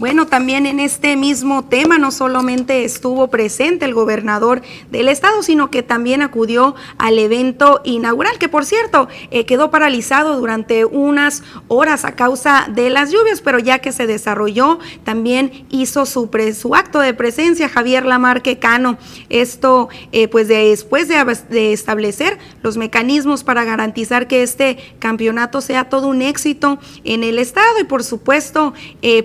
Bueno, 0.00 0.26
también 0.26 0.64
en 0.64 0.80
este 0.80 1.14
mismo 1.14 1.66
tema 1.66 1.98
no 1.98 2.10
solamente 2.10 2.86
estuvo 2.86 3.28
presente 3.28 3.84
el 3.84 3.92
gobernador 3.92 4.62
del 4.90 5.08
estado, 5.08 5.42
sino 5.42 5.70
que 5.70 5.82
también 5.82 6.22
acudió 6.22 6.74
al 6.96 7.18
evento 7.18 7.82
inaugural, 7.84 8.38
que 8.38 8.48
por 8.48 8.64
cierto 8.64 9.08
eh, 9.30 9.44
quedó 9.44 9.70
paralizado 9.70 10.38
durante 10.38 10.86
unas 10.86 11.42
horas 11.68 12.06
a 12.06 12.12
causa 12.12 12.66
de 12.72 12.88
las 12.88 13.10
lluvias, 13.10 13.42
pero 13.42 13.58
ya 13.58 13.80
que 13.80 13.92
se 13.92 14.06
desarrolló, 14.06 14.78
también 15.04 15.66
hizo 15.68 16.06
su, 16.06 16.30
su 16.58 16.74
acto 16.74 17.00
de 17.00 17.12
presencia 17.12 17.68
Javier 17.68 18.06
Lamarque 18.06 18.58
Cano. 18.58 18.96
Esto, 19.28 19.90
eh, 20.12 20.28
pues 20.28 20.48
después 20.48 21.08
de, 21.08 21.72
establecer 21.74 22.38
los 22.62 22.78
mecanismos 22.78 23.44
para 23.44 23.64
garantizar 23.64 24.28
que 24.28 24.42
este 24.42 24.78
campeonato 24.98 25.60
sea 25.60 25.90
todo 25.90 26.06
un 26.06 26.22
éxito 26.22 26.78
en 27.04 27.22
el 27.22 27.38
estado 27.38 27.78
y 27.78 27.84
por 27.84 28.02
supuesto, 28.02 28.72
eh, 29.02 29.22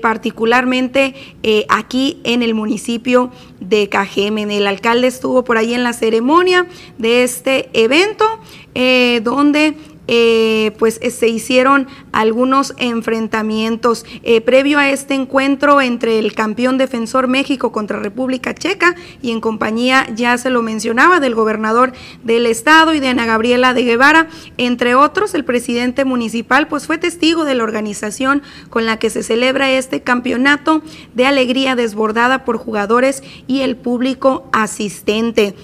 eh, 1.43 1.65
aquí 1.69 2.19
en 2.23 2.41
el 2.41 2.54
municipio 2.54 3.32
de 3.60 3.89
Cajemen. 3.89 4.51
El 4.51 4.67
alcalde 4.67 5.08
estuvo 5.08 5.43
por 5.43 5.58
ahí 5.58 5.73
en 5.73 5.84
la 5.84 5.93
ceremonia 5.93 6.67
de 6.97 7.23
este 7.23 7.69
evento, 7.73 8.25
eh, 8.73 9.21
donde 9.23 9.75
eh, 10.08 10.72
pues 10.78 11.00
eh, 11.02 11.12
se 11.12 11.28
hicieron 11.28 11.88
algunos 12.12 12.74
enfrentamientos. 12.78 14.06
Eh, 14.24 14.41
previo 14.41 14.80
a 14.80 14.89
este 14.89 15.13
encuentro 15.13 15.82
entre 15.82 16.20
el 16.20 16.34
campeón 16.34 16.78
defensor 16.78 17.28
México 17.28 17.72
contra 17.72 18.00
República 18.00 18.54
Checa 18.54 18.96
y 19.22 19.32
en 19.32 19.41
compañía, 19.41 20.08
ya 20.15 20.38
se 20.38 20.50
lo 20.50 20.62
mencionaba, 20.62 21.20
del 21.20 21.36
gobernador 21.36 21.94
del 22.24 22.46
estado 22.46 22.94
y 22.94 23.00
de 23.00 23.10
Ana 23.10 23.26
Gabriela 23.26 23.74
de 23.74 23.84
Guevara, 23.84 24.28
entre 24.58 24.96
otros, 24.96 25.34
el 25.34 25.46
presidente 25.46 26.06
municipal 26.06 26.68
pues 26.68 26.88
fue 26.88 26.98
testigo 26.98 27.46
de 27.46 27.56
la 27.56 27.63
organización 27.63 28.41
con 28.70 28.86
la 28.86 28.98
que 28.98 29.10
se 29.10 29.24
celebra 29.24 29.72
este 29.72 30.02
campeonato 30.02 30.82
de 31.13 31.26
alegría 31.26 31.76
desbordada 31.76 32.46
por 32.46 32.58
jugadores 32.58 33.24
y 33.48 33.62
el 33.62 33.76
público 33.76 34.48
asistente. 34.52 35.56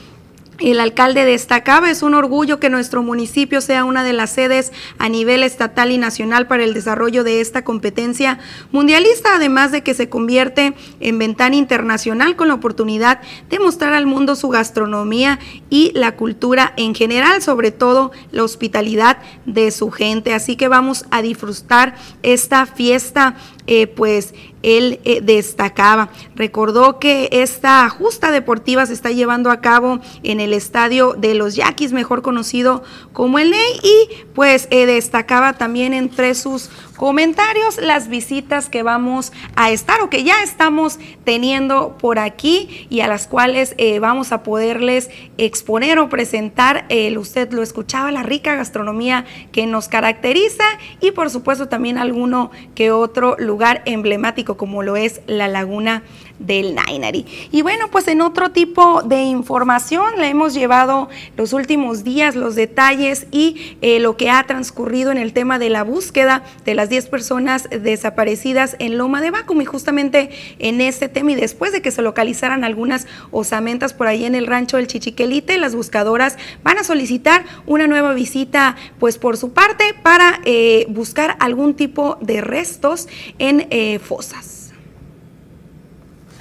El 0.62 0.80
alcalde 0.80 1.26
destacaba, 1.26 1.90
es 1.90 2.04
un 2.04 2.14
orgullo 2.14 2.60
que 2.60 2.70
nuestro 2.70 3.02
municipio 3.02 3.62
sea 3.62 3.84
una 3.84 4.04
de 4.04 4.14
las 4.14 4.30
sedes 4.30 4.72
a 5.00 5.10
nivel 5.10 5.42
estatal 5.42 5.90
y 5.92 5.98
nacional 5.98 6.46
para 6.46 6.64
el 6.64 6.76
desarrollo 6.76 7.24
de 7.24 7.42
esta 7.42 7.64
competencia 7.64 8.38
mundialista, 8.72 9.36
además 9.36 9.72
de 9.72 9.82
que 9.82 9.96
se 9.96 10.08
convierte 10.08 10.76
en 11.00 11.18
ventana 11.18 11.56
internacional 11.56 12.36
con 12.36 12.48
la 12.48 12.54
oportunidad 12.54 13.22
de 13.50 13.58
mostrar 13.58 13.94
al 13.94 14.06
mundo 14.06 14.36
su 14.36 14.50
gastronomía 14.50 15.40
y 15.72 15.92
la 15.96 16.16
cultura 16.16 16.74
en 16.78 16.94
general, 16.94 17.42
sobre 17.42 17.72
todo 17.72 18.12
la 18.32 18.44
hospitalidad 18.44 19.18
de 19.48 19.72
su 19.72 19.90
gente. 19.90 20.36
Así 20.36 20.58
que 20.58 20.68
vamos 20.68 21.06
a 21.10 21.24
disfrutar 21.24 21.96
esta 22.22 22.68
fiesta 22.68 23.36
eh, 23.74 23.88
pues 23.88 24.34
él 24.64 25.00
eh, 25.06 25.22
destacaba. 25.22 26.10
Recordó 26.36 27.00
que 27.00 27.30
esta 27.32 27.88
justa 27.88 28.30
deportiva 28.30 28.86
se 28.86 28.92
está 28.92 29.12
llevando 29.12 29.50
a 29.50 29.62
cabo 29.62 30.02
en 30.24 30.42
el 30.42 30.52
estadio 30.52 31.14
de 31.14 31.36
los 31.36 31.56
Yaquis, 31.56 31.94
mejor 31.94 32.22
conocido 32.22 32.84
como 33.14 33.40
el 33.40 33.52
Ney, 33.52 33.80
y 33.82 34.10
pues 34.36 34.68
eh, 34.72 34.86
destacaba 34.86 35.54
también 35.54 35.94
entre 35.94 36.36
sus 36.36 36.70
comentarios 37.02 37.82
las 37.82 38.10
visitas 38.10 38.70
que 38.70 38.84
vamos 38.84 39.34
a 39.56 39.72
estar 39.72 40.02
o 40.02 40.12
que 40.12 40.24
ya 40.24 40.44
estamos 40.44 41.00
teniendo 41.24 41.98
por 41.98 42.20
aquí 42.20 42.86
y 42.92 43.00
a 43.00 43.08
las 43.08 43.26
cuales 43.26 43.76
vamos 44.00 44.32
a 44.32 44.44
poderles 44.44 45.10
exponer 45.40 45.98
o 45.98 46.10
presentar. 46.10 46.86
usted 47.18 47.52
lo 47.54 47.64
escuchaba, 47.64 48.12
la 48.12 48.22
rica 48.22 48.54
gastronomía 48.54 49.26
que 49.52 49.66
nos 49.66 49.88
caracteriza 49.88 50.64
y 51.00 51.10
por 51.10 51.32
supuesto 51.32 51.68
también 51.68 51.98
alguno 51.98 52.52
que 52.76 52.92
otro 52.92 53.36
lugar 53.40 53.82
emblemático 53.86 54.56
como 54.56 54.84
lo 54.84 54.96
es 54.96 55.22
la 55.26 55.48
laguna 55.48 56.04
del 56.42 56.76
Nainari. 56.76 57.26
Y 57.52 57.62
bueno, 57.62 57.90
pues 57.90 58.08
en 58.08 58.22
otro 58.22 58.52
tipo 58.52 59.02
de 59.04 59.22
información 59.24 60.20
le 60.20 60.28
hemos 60.28 60.54
llevado 60.54 61.10
los 61.38 61.54
últimos 61.54 62.04
días 62.04 62.36
los 62.36 62.56
detalles 62.56 63.28
y 63.32 63.78
eh, 63.82 64.00
lo 64.00 64.18
que 64.18 64.30
ha 64.30 64.44
transcurrido 64.46 65.12
en 65.12 65.18
el 65.18 65.34
tema 65.34 65.60
de 65.60 65.70
la 65.70 65.84
búsqueda 65.84 66.44
de 66.66 66.76
las 66.76 66.90
10 66.90 67.08
personas 67.08 67.70
desaparecidas 67.70 68.76
en 68.80 68.98
Loma 68.98 69.22
de 69.22 69.32
Bacum 69.32 69.62
y 69.62 69.66
justamente 69.66 70.30
en 70.60 70.82
este 70.82 71.10
tema 71.10 71.32
y 71.32 71.36
después 71.36 71.72
de 71.72 71.82
que 71.82 71.92
se 71.92 72.02
localizaran 72.02 72.64
algunas 72.64 73.08
osamentas 73.32 73.94
por 73.94 74.08
ahí 74.08 74.26
en 74.26 74.36
el 74.36 74.48
rancho 74.48 74.78
del 74.78 74.88
Chichiquelite, 74.88 75.58
las 75.58 75.76
buscadoras 75.76 76.38
van 76.64 76.78
a 76.78 76.84
solicitar 76.84 77.46
una 77.66 77.88
nueva 77.88 78.14
visita 78.14 78.76
pues 79.00 79.18
por 79.18 79.38
su 79.38 79.54
parte 79.54 79.84
para 80.02 80.42
eh, 80.46 80.86
buscar 80.90 81.38
algún 81.40 81.76
tipo 81.76 82.18
de 82.22 82.42
restos 82.42 83.08
en 83.40 83.68
eh, 83.70 84.00
fosas. 84.00 84.61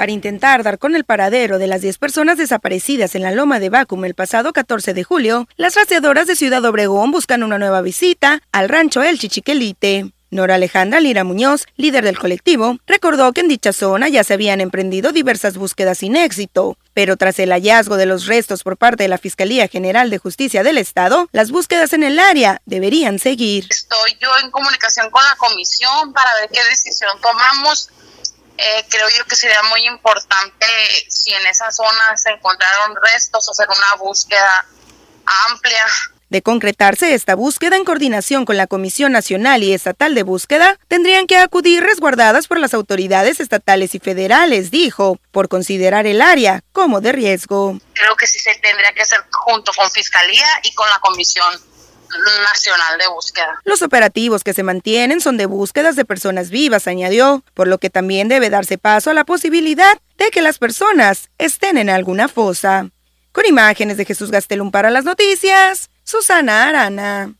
Para 0.00 0.12
intentar 0.12 0.62
dar 0.62 0.78
con 0.78 0.96
el 0.96 1.04
paradero 1.04 1.58
de 1.58 1.66
las 1.66 1.82
10 1.82 1.98
personas 1.98 2.38
desaparecidas 2.38 3.14
en 3.14 3.22
la 3.22 3.32
loma 3.32 3.60
de 3.60 3.68
Bacum 3.68 4.06
el 4.06 4.14
pasado 4.14 4.54
14 4.54 4.94
de 4.94 5.04
julio, 5.04 5.46
las 5.58 5.74
rastreadoras 5.74 6.26
de 6.26 6.36
Ciudad 6.36 6.64
Obregón 6.64 7.10
buscan 7.10 7.42
una 7.42 7.58
nueva 7.58 7.82
visita 7.82 8.40
al 8.50 8.70
rancho 8.70 9.02
El 9.02 9.18
Chichiquelite. 9.18 10.10
Nora 10.30 10.54
Alejandra 10.54 11.00
Lira 11.00 11.22
Muñoz, 11.22 11.66
líder 11.76 12.02
del 12.02 12.18
colectivo, 12.18 12.78
recordó 12.86 13.30
que 13.34 13.42
en 13.42 13.48
dicha 13.48 13.74
zona 13.74 14.08
ya 14.08 14.24
se 14.24 14.32
habían 14.32 14.62
emprendido 14.62 15.12
diversas 15.12 15.58
búsquedas 15.58 15.98
sin 15.98 16.16
éxito, 16.16 16.78
pero 16.94 17.18
tras 17.18 17.38
el 17.38 17.50
hallazgo 17.50 17.98
de 17.98 18.06
los 18.06 18.24
restos 18.24 18.62
por 18.62 18.78
parte 18.78 19.02
de 19.02 19.08
la 19.10 19.18
Fiscalía 19.18 19.68
General 19.68 20.08
de 20.08 20.16
Justicia 20.16 20.62
del 20.62 20.78
Estado, 20.78 21.28
las 21.32 21.50
búsquedas 21.50 21.92
en 21.92 22.04
el 22.04 22.18
área 22.18 22.62
deberían 22.64 23.18
seguir. 23.18 23.66
Estoy 23.68 24.16
yo 24.18 24.30
en 24.42 24.50
comunicación 24.50 25.10
con 25.10 25.22
la 25.24 25.36
comisión 25.36 26.14
para 26.14 26.32
ver 26.40 26.48
qué 26.50 26.64
decisión 26.70 27.10
tomamos 27.20 27.90
eh, 28.60 28.86
creo 28.90 29.08
yo 29.08 29.24
que 29.24 29.36
sería 29.36 29.62
muy 29.64 29.86
importante 29.86 30.66
si 31.08 31.32
en 31.32 31.46
esa 31.46 31.72
zona 31.72 32.16
se 32.16 32.30
encontraron 32.30 32.96
restos, 33.02 33.48
hacer 33.48 33.66
una 33.68 33.94
búsqueda 33.98 34.66
amplia. 35.48 35.84
De 36.28 36.42
concretarse 36.42 37.14
esta 37.14 37.34
búsqueda 37.34 37.76
en 37.76 37.84
coordinación 37.84 38.44
con 38.44 38.56
la 38.56 38.68
Comisión 38.68 39.12
Nacional 39.12 39.64
y 39.64 39.72
Estatal 39.72 40.14
de 40.14 40.22
Búsqueda, 40.22 40.78
tendrían 40.86 41.26
que 41.26 41.38
acudir 41.38 41.82
resguardadas 41.82 42.46
por 42.46 42.60
las 42.60 42.72
autoridades 42.72 43.40
estatales 43.40 43.94
y 43.96 43.98
federales, 43.98 44.70
dijo, 44.70 45.18
por 45.32 45.48
considerar 45.48 46.06
el 46.06 46.22
área 46.22 46.62
como 46.72 47.00
de 47.00 47.12
riesgo. 47.12 47.78
Creo 47.94 48.14
que 48.14 48.28
sí 48.28 48.38
se 48.38 48.54
tendría 48.56 48.92
que 48.92 49.02
hacer 49.02 49.24
junto 49.32 49.72
con 49.72 49.90
Fiscalía 49.90 50.46
y 50.62 50.72
con 50.74 50.88
la 50.88 51.00
Comisión 51.00 51.52
Los 53.64 53.82
operativos 53.82 54.44
que 54.44 54.54
se 54.54 54.62
mantienen 54.62 55.20
son 55.20 55.36
de 55.36 55.46
búsquedas 55.46 55.96
de 55.96 56.04
personas 56.04 56.50
vivas, 56.50 56.86
añadió, 56.86 57.44
por 57.54 57.68
lo 57.68 57.78
que 57.78 57.90
también 57.90 58.28
debe 58.28 58.50
darse 58.50 58.78
paso 58.78 59.10
a 59.10 59.14
la 59.14 59.24
posibilidad 59.24 59.98
de 60.18 60.30
que 60.30 60.42
las 60.42 60.58
personas 60.58 61.30
estén 61.38 61.78
en 61.78 61.90
alguna 61.90 62.28
fosa. 62.28 62.90
Con 63.32 63.46
imágenes 63.46 63.96
de 63.96 64.04
Jesús 64.04 64.30
Gastelum 64.30 64.70
para 64.70 64.90
las 64.90 65.04
noticias, 65.04 65.90
Susana 66.04 66.68
Arana. 66.68 67.34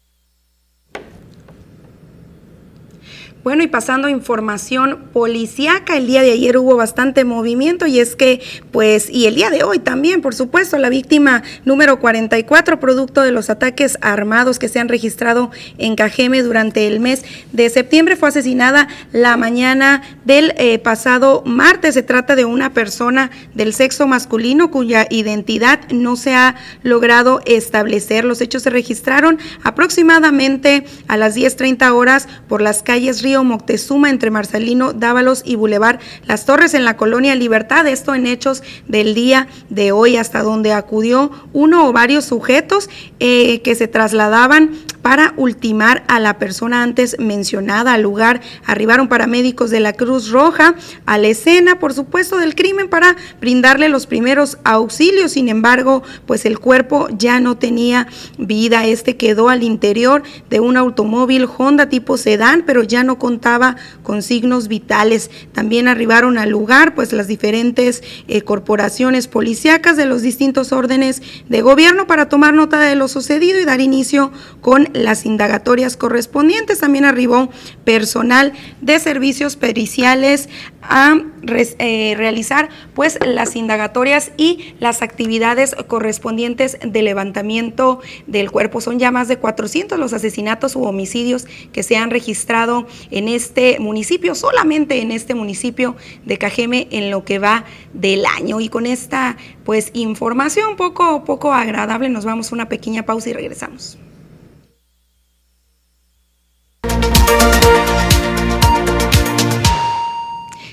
Bueno, 3.42 3.62
y 3.62 3.68
pasando 3.68 4.07
a 4.07 4.11
información 4.11 5.09
policíaca, 5.14 5.96
el 5.96 6.07
día 6.07 6.20
de 6.20 6.31
ayer 6.31 6.59
hubo 6.59 6.76
bastante 6.76 7.24
movimiento 7.24 7.87
y 7.87 7.98
es 7.98 8.14
que, 8.14 8.42
pues, 8.70 9.09
y 9.09 9.24
el 9.24 9.35
día 9.35 9.48
de 9.48 9.64
hoy 9.64 9.79
también, 9.79 10.20
por 10.20 10.35
supuesto, 10.35 10.76
la 10.76 10.90
víctima 10.90 11.42
número 11.64 12.00
44, 12.00 12.79
producto 12.79 13.22
de 13.22 13.33
los 13.33 13.48
ataques 13.48 13.96
armados 14.03 14.59
que 14.59 14.68
se 14.68 14.79
han 14.79 14.90
registrado 14.90 15.50
en 15.79 15.96
Cajeme 15.96 16.42
durante 16.42 16.87
el 16.87 17.00
mes 17.00 17.24
de 17.53 17.70
septiembre, 17.70 18.16
fue 18.16 18.29
asesinada 18.29 18.88
la 19.11 19.38
mañana 19.38 20.03
del 20.26 20.53
eh, 20.59 20.79
pasado 20.79 21.42
martes. 21.46 21.94
Se 21.94 22.03
trata 22.03 22.37
de 22.37 22.44
una 22.44 22.74
persona 22.74 23.31
del 23.55 23.72
sexo 23.72 24.07
masculino 24.07 24.70
cuya 24.70 25.07
identidad 25.09 25.81
no 25.90 26.16
se 26.16 26.35
ha 26.35 26.57
logrado 26.83 27.40
establecer. 27.46 28.26
Los 28.26 28.42
hechos 28.42 28.64
se 28.64 28.70
registraron 28.70 29.38
aproximadamente 29.62 30.85
a 31.09 31.16
las 31.16 31.35
10.30 31.35 31.90
horas 31.92 32.29
por 32.46 32.61
las 32.61 32.83
calles 32.83 33.22
Moctezuma 33.38 34.10
entre 34.10 34.30
Marcelino 34.30 34.92
Dávalos 34.92 35.42
y 35.44 35.56
Boulevard 35.56 36.00
Las 36.26 36.44
Torres 36.44 36.74
en 36.74 36.84
la 36.84 36.96
colonia 36.96 37.34
Libertad. 37.34 37.86
Esto 37.86 38.14
en 38.14 38.26
hechos 38.26 38.62
del 38.88 39.14
día 39.14 39.48
de 39.68 39.92
hoy, 39.92 40.16
hasta 40.16 40.42
donde 40.42 40.72
acudió 40.72 41.30
uno 41.52 41.88
o 41.88 41.92
varios 41.92 42.24
sujetos 42.24 42.90
eh, 43.20 43.62
que 43.62 43.74
se 43.74 43.88
trasladaban 43.88 44.72
para 45.02 45.34
ultimar 45.36 46.04
a 46.08 46.20
la 46.20 46.38
persona 46.38 46.82
antes 46.82 47.16
mencionada 47.18 47.94
al 47.94 48.02
lugar. 48.02 48.40
Arribaron 48.64 49.08
paramédicos 49.08 49.70
de 49.70 49.80
la 49.80 49.92
Cruz 49.92 50.30
Roja 50.30 50.74
a 51.06 51.18
la 51.18 51.28
escena, 51.28 51.78
por 51.78 51.94
supuesto, 51.94 52.38
del 52.38 52.54
crimen 52.54 52.88
para 52.88 53.16
brindarle 53.40 53.88
los 53.88 54.06
primeros 54.06 54.58
auxilios. 54.64 55.32
Sin 55.32 55.48
embargo, 55.48 56.02
pues 56.26 56.44
el 56.44 56.58
cuerpo 56.58 57.08
ya 57.16 57.40
no 57.40 57.56
tenía 57.56 58.06
vida. 58.38 58.86
Este 58.86 59.16
quedó 59.16 59.48
al 59.48 59.62
interior 59.62 60.22
de 60.48 60.60
un 60.60 60.76
automóvil 60.76 61.48
Honda 61.56 61.88
tipo 61.88 62.16
sedán, 62.16 62.64
pero 62.66 62.82
ya 62.82 63.04
no 63.04 63.18
contaba 63.18 63.76
con 64.02 64.22
signos 64.22 64.68
vitales. 64.68 65.30
También 65.52 65.88
arribaron 65.88 66.38
al 66.38 66.50
lugar, 66.50 66.94
pues 66.94 67.12
las 67.12 67.26
diferentes 67.26 68.02
eh, 68.28 68.42
corporaciones 68.42 69.28
policíacas 69.28 69.96
de 69.96 70.06
los 70.06 70.22
distintos 70.22 70.72
órdenes 70.72 71.22
de 71.48 71.62
gobierno 71.62 72.06
para 72.06 72.28
tomar 72.28 72.54
nota 72.54 72.80
de 72.80 72.94
lo 72.94 73.08
sucedido 73.08 73.60
y 73.60 73.64
dar 73.64 73.80
inicio 73.80 74.30
con 74.60 74.88
las 75.00 75.26
indagatorias 75.26 75.96
correspondientes. 75.96 76.80
También 76.80 77.04
arribó 77.04 77.50
personal 77.84 78.52
de 78.80 78.98
servicios 78.98 79.56
periciales 79.56 80.48
a 80.82 81.20
eh, 81.42 82.14
realizar 82.16 82.68
pues 82.94 83.18
las 83.24 83.56
indagatorias 83.56 84.32
y 84.36 84.74
las 84.78 85.02
actividades 85.02 85.74
correspondientes 85.86 86.78
de 86.84 87.02
levantamiento 87.02 88.00
del 88.26 88.50
cuerpo. 88.50 88.80
Son 88.80 88.98
ya 88.98 89.10
más 89.10 89.28
de 89.28 89.36
400 89.36 89.98
los 89.98 90.12
asesinatos 90.12 90.76
u 90.76 90.84
homicidios 90.84 91.46
que 91.72 91.82
se 91.82 91.96
han 91.96 92.10
registrado 92.10 92.86
en 93.10 93.28
este 93.28 93.78
municipio, 93.78 94.34
solamente 94.34 95.00
en 95.00 95.12
este 95.12 95.34
municipio 95.34 95.96
de 96.24 96.38
Cajeme 96.38 96.88
en 96.90 97.10
lo 97.10 97.24
que 97.24 97.38
va 97.38 97.64
del 97.92 98.24
año. 98.26 98.60
Y 98.60 98.68
con 98.68 98.86
esta 98.86 99.36
pues 99.64 99.90
información 99.94 100.76
poco 100.76 101.24
poco 101.24 101.52
agradable 101.52 102.08
nos 102.08 102.24
vamos 102.24 102.50
a 102.50 102.54
una 102.54 102.68
pequeña 102.68 103.04
pausa 103.04 103.30
y 103.30 103.32
regresamos. 103.32 103.98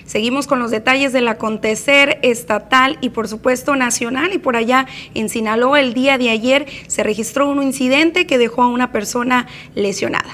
Seguimos 0.07 0.47
con 0.47 0.59
los 0.59 0.71
detalles 0.71 1.11
del 1.11 1.27
acontecer 1.27 2.17
estatal 2.23 2.97
y 3.01 3.09
por 3.09 3.27
supuesto 3.27 3.75
nacional 3.75 4.31
y 4.33 4.37
por 4.37 4.55
allá 4.55 4.87
en 5.13 5.27
Sinaloa 5.27 5.81
el 5.81 5.93
día 5.93 6.17
de 6.17 6.29
ayer 6.29 6.65
se 6.87 7.03
registró 7.03 7.49
un 7.49 7.61
incidente 7.61 8.25
que 8.25 8.37
dejó 8.37 8.63
a 8.63 8.67
una 8.67 8.93
persona 8.93 9.47
lesionada. 9.75 10.29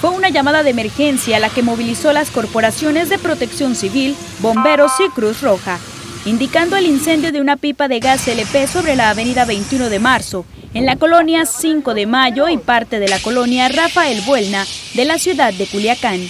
Fue 0.00 0.10
una 0.10 0.30
llamada 0.30 0.62
de 0.62 0.70
emergencia 0.70 1.38
la 1.38 1.50
que 1.50 1.62
movilizó 1.62 2.14
las 2.14 2.30
corporaciones 2.30 3.10
de 3.10 3.18
protección 3.18 3.74
civil, 3.74 4.16
bomberos 4.38 4.92
y 5.06 5.10
Cruz 5.10 5.42
Roja, 5.42 5.78
indicando 6.24 6.76
el 6.76 6.86
incendio 6.86 7.30
de 7.30 7.42
una 7.42 7.56
pipa 7.56 7.88
de 7.88 8.00
gas 8.00 8.26
LP 8.26 8.68
sobre 8.68 8.96
la 8.96 9.10
avenida 9.10 9.44
21 9.44 9.90
de 9.90 9.98
marzo, 9.98 10.46
en 10.72 10.86
la 10.86 10.96
colonia 10.96 11.44
5 11.44 11.92
de 11.92 12.06
Mayo 12.06 12.48
y 12.48 12.56
parte 12.56 13.00
de 13.00 13.08
la 13.08 13.18
colonia 13.18 13.68
Rafael 13.68 14.22
Buelna 14.22 14.64
de 14.94 15.04
la 15.04 15.18
ciudad 15.18 15.52
de 15.52 15.66
Culiacán 15.66 16.20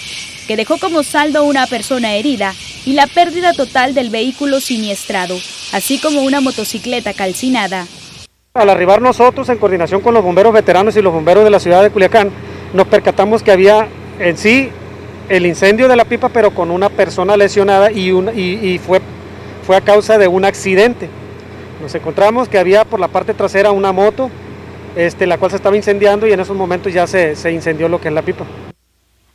que 0.48 0.56
dejó 0.56 0.78
como 0.78 1.02
saldo 1.02 1.44
una 1.44 1.66
persona 1.66 2.14
herida 2.14 2.54
y 2.86 2.94
la 2.94 3.06
pérdida 3.06 3.52
total 3.52 3.94
del 3.94 4.08
vehículo 4.08 4.60
siniestrado, 4.60 5.36
así 5.72 6.00
como 6.00 6.22
una 6.22 6.40
motocicleta 6.40 7.12
calcinada. 7.12 7.86
Al 8.54 8.70
arribar 8.70 9.02
nosotros, 9.02 9.50
en 9.50 9.58
coordinación 9.58 10.00
con 10.00 10.14
los 10.14 10.24
bomberos 10.24 10.54
veteranos 10.54 10.96
y 10.96 11.02
los 11.02 11.12
bomberos 11.12 11.44
de 11.44 11.50
la 11.50 11.60
ciudad 11.60 11.82
de 11.82 11.90
Culiacán, 11.90 12.30
nos 12.72 12.86
percatamos 12.88 13.42
que 13.42 13.52
había 13.52 13.88
en 14.18 14.38
sí 14.38 14.70
el 15.28 15.44
incendio 15.44 15.86
de 15.86 15.96
la 15.96 16.06
pipa, 16.06 16.30
pero 16.30 16.50
con 16.54 16.70
una 16.70 16.88
persona 16.88 17.36
lesionada 17.36 17.90
y, 17.92 18.80
fue, 18.84 19.00
fue 19.66 19.76
a 19.76 19.82
causa 19.82 20.16
de 20.16 20.28
un 20.28 20.46
accidente. 20.46 21.10
Nos 21.82 21.94
encontramos 21.94 22.48
que 22.48 22.58
había 22.58 22.86
por 22.86 23.00
la 23.00 23.08
parte 23.08 23.34
trasera 23.34 23.70
una 23.70 23.92
moto, 23.92 24.30
este, 24.96 25.26
la 25.26 25.36
cual 25.36 25.50
se 25.50 25.58
estaba 25.58 25.76
incendiando 25.76 26.26
y 26.26 26.32
en 26.32 26.40
esos 26.40 26.56
momentos 26.56 26.92
ya 26.92 27.06
se, 27.06 27.36
se 27.36 27.52
incendió 27.52 27.90
lo 27.90 28.00
que 28.00 28.08
es 28.08 28.14
la 28.14 28.22
pipa. 28.22 28.46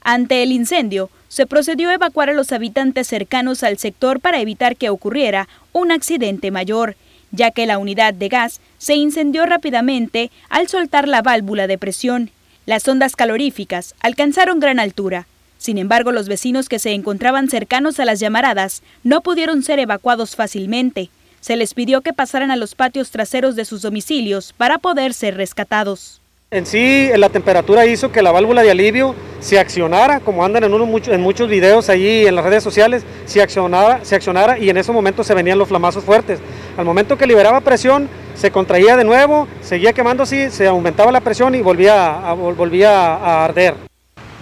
Ante 0.03 0.43
el 0.43 0.51
incendio, 0.51 1.09
se 1.29 1.47
procedió 1.47 1.89
a 1.89 1.93
evacuar 1.93 2.29
a 2.29 2.33
los 2.33 2.51
habitantes 2.51 3.07
cercanos 3.07 3.63
al 3.63 3.77
sector 3.77 4.19
para 4.19 4.39
evitar 4.39 4.75
que 4.75 4.89
ocurriera 4.89 5.47
un 5.71 5.91
accidente 5.91 6.51
mayor, 6.51 6.95
ya 7.31 7.51
que 7.51 7.65
la 7.65 7.77
unidad 7.77 8.13
de 8.13 8.29
gas 8.29 8.61
se 8.77 8.95
incendió 8.95 9.45
rápidamente 9.45 10.29
al 10.49 10.67
soltar 10.67 11.07
la 11.07 11.21
válvula 11.21 11.67
de 11.67 11.77
presión. 11.77 12.29
Las 12.65 12.87
ondas 12.87 13.15
caloríficas 13.15 13.95
alcanzaron 14.01 14.59
gran 14.59 14.79
altura. 14.79 15.25
Sin 15.57 15.77
embargo, 15.77 16.11
los 16.11 16.27
vecinos 16.27 16.69
que 16.69 16.79
se 16.79 16.91
encontraban 16.91 17.49
cercanos 17.49 17.99
a 17.99 18.05
las 18.05 18.19
llamaradas 18.19 18.83
no 19.03 19.21
pudieron 19.21 19.63
ser 19.63 19.79
evacuados 19.79 20.35
fácilmente. 20.35 21.09
Se 21.39 21.55
les 21.55 21.73
pidió 21.73 22.01
que 22.01 22.13
pasaran 22.13 22.51
a 22.51 22.57
los 22.57 22.75
patios 22.75 23.09
traseros 23.11 23.55
de 23.55 23.65
sus 23.65 23.81
domicilios 23.81 24.53
para 24.53 24.77
poder 24.77 25.13
ser 25.13 25.35
rescatados. 25.35 26.21
En 26.53 26.67
sí, 26.67 27.09
la 27.17 27.29
temperatura 27.29 27.87
hizo 27.87 28.11
que 28.11 28.21
la 28.21 28.31
válvula 28.31 28.61
de 28.61 28.69
alivio 28.69 29.15
se 29.39 29.57
accionara, 29.57 30.19
como 30.19 30.45
andan 30.45 30.63
en, 30.63 31.19
muchos 31.19 31.49
videos 31.49 31.89
allí 31.89 32.27
en 32.27 32.35
las 32.35 32.45
redes 32.45 32.63
sociales, 32.63 33.03
se 33.25 33.41
accionara, 33.41 34.05
se 34.05 34.15
accionara 34.15 34.59
y 34.59 34.69
en 34.69 34.77
ese 34.77 34.91
momento 34.91 35.23
se 35.23 35.33
venían 35.33 35.57
los 35.57 35.67
flamazos 35.67 36.03
fuertes. 36.03 36.39
Al 36.77 36.85
momento 36.85 37.17
que 37.17 37.25
liberaba 37.25 37.59
presión, 37.61 38.07
se 38.35 38.51
contraía 38.51 38.95
de 38.95 39.03
nuevo, 39.03 39.47
seguía 39.61 39.93
quemando 39.93 40.21
así, 40.21 40.51
se 40.51 40.67
aumentaba 40.67 41.11
la 41.11 41.21
presión 41.21 41.55
y 41.55 41.61
volvía 41.61 42.19
a, 42.19 42.33
volvía 42.33 43.15
a 43.15 43.45
arder. 43.45 43.73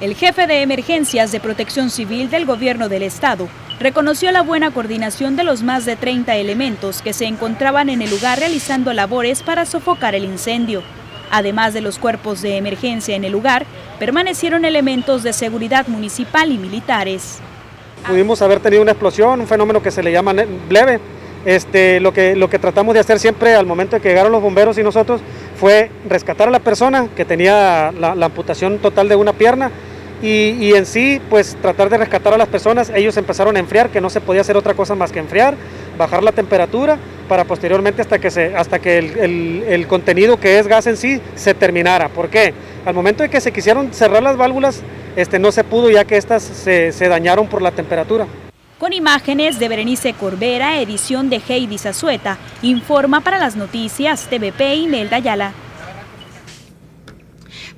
El 0.01 0.13
jefe 0.13 0.47
de 0.47 0.63
emergencias 0.63 1.31
de 1.31 1.39
protección 1.39 1.89
civil 1.89 2.29
del 2.29 2.45
gobierno 2.45 2.89
del 2.89 3.03
estado 3.03 3.47
reconoció 3.79 4.33
la 4.33 4.41
buena 4.41 4.71
coordinación 4.71 5.37
de 5.37 5.45
los 5.45 5.63
más 5.63 5.85
de 5.85 5.95
30 5.95 6.35
elementos 6.35 7.01
que 7.01 7.13
se 7.13 7.23
encontraban 7.23 7.87
en 7.87 8.01
el 8.01 8.09
lugar 8.09 8.37
realizando 8.37 8.91
labores 8.91 9.43
para 9.43 9.65
sofocar 9.65 10.13
el 10.13 10.25
incendio. 10.25 10.83
Además 11.31 11.73
de 11.73 11.81
los 11.81 11.97
cuerpos 11.97 12.41
de 12.41 12.57
emergencia 12.57 13.15
en 13.15 13.23
el 13.23 13.31
lugar, 13.31 13.65
permanecieron 13.99 14.65
elementos 14.65 15.23
de 15.23 15.33
seguridad 15.33 15.87
municipal 15.87 16.51
y 16.51 16.57
militares. 16.57 17.39
Pudimos 18.07 18.41
haber 18.41 18.59
tenido 18.59 18.81
una 18.81 18.91
explosión, 18.91 19.39
un 19.39 19.47
fenómeno 19.47 19.81
que 19.81 19.91
se 19.91 20.03
le 20.03 20.11
llama 20.11 20.33
leve. 20.33 20.99
Este, 21.45 21.99
lo, 21.99 22.13
que, 22.13 22.35
lo 22.35 22.51
que 22.51 22.59
tratamos 22.59 22.93
de 22.93 22.99
hacer 22.99 23.17
siempre 23.17 23.55
al 23.55 23.65
momento 23.65 23.95
de 23.95 24.01
que 24.01 24.09
llegaron 24.09 24.31
los 24.31 24.43
bomberos 24.43 24.77
y 24.77 24.83
nosotros 24.83 25.21
fue 25.55 25.89
rescatar 26.07 26.49
a 26.49 26.51
la 26.51 26.59
persona 26.59 27.07
que 27.15 27.25
tenía 27.25 27.91
la, 27.99 28.11
amputación 28.25 28.77
total 28.77 29.09
de 29.09 29.15
una 29.15 29.33
pierna 29.33 29.71
y, 30.21 30.51
y, 30.59 30.73
en 30.75 30.85
sí 30.85 31.19
pues 31.31 31.57
tratar 31.59 31.89
de 31.89 31.97
rescatar 31.97 32.33
a 32.35 32.37
las 32.37 32.47
personas. 32.47 32.91
Ellos 32.93 33.17
empezaron 33.17 33.55
a 33.55 33.59
enfriar, 33.59 33.89
que 33.89 34.01
no 34.01 34.11
se 34.11 34.21
podía 34.21 34.41
hacer 34.41 34.55
otra 34.55 34.75
cosa 34.75 34.93
más 34.93 35.11
que 35.11 35.17
enfriar, 35.17 35.55
bajar 35.97 36.21
la 36.21 36.31
temperatura 36.31 36.99
para 37.31 37.45
posteriormente 37.45 38.01
hasta 38.01 38.19
que, 38.19 38.29
se, 38.29 38.53
hasta 38.57 38.79
que 38.79 38.97
el, 38.97 39.87
contenido 39.87 40.37
que 40.37 40.59
es 40.59 40.67
gas 40.67 40.85
en 40.87 40.97
sí 40.97 41.21
se 41.35 41.53
terminara. 41.53 42.09
¿Por 42.09 42.27
qué? 42.27 42.53
Al 42.85 42.93
momento 42.93 43.23
de 43.23 43.29
que 43.29 43.39
se 43.39 43.53
quisieron 43.53 43.93
cerrar 43.93 44.21
las 44.21 44.35
válvulas, 44.35 44.81
este, 45.15 45.39
no 45.39 45.53
se 45.53 45.63
pudo 45.63 45.89
ya 45.89 46.03
que 46.03 46.17
estas 46.17 46.43
se, 46.43 46.91
se 46.91 47.07
dañaron 47.07 47.47
por 47.47 47.61
la 47.61 47.71
temperatura. 47.71 48.27
Con 48.77 48.91
imágenes 48.91 49.59
de 49.59 49.69
Berenice 49.69 50.11
Corbera, 50.11 50.81
edición 50.81 51.29
de 51.29 51.41
Heidi 51.47 51.77
Zazueta, 51.77 52.37
informa 52.63 53.21
para 53.21 53.37
las 53.37 53.55
noticias 53.55 54.27
TVP 54.29 54.75
y 54.75 54.87
Melda 54.87 55.15
Ayala. 55.15 55.53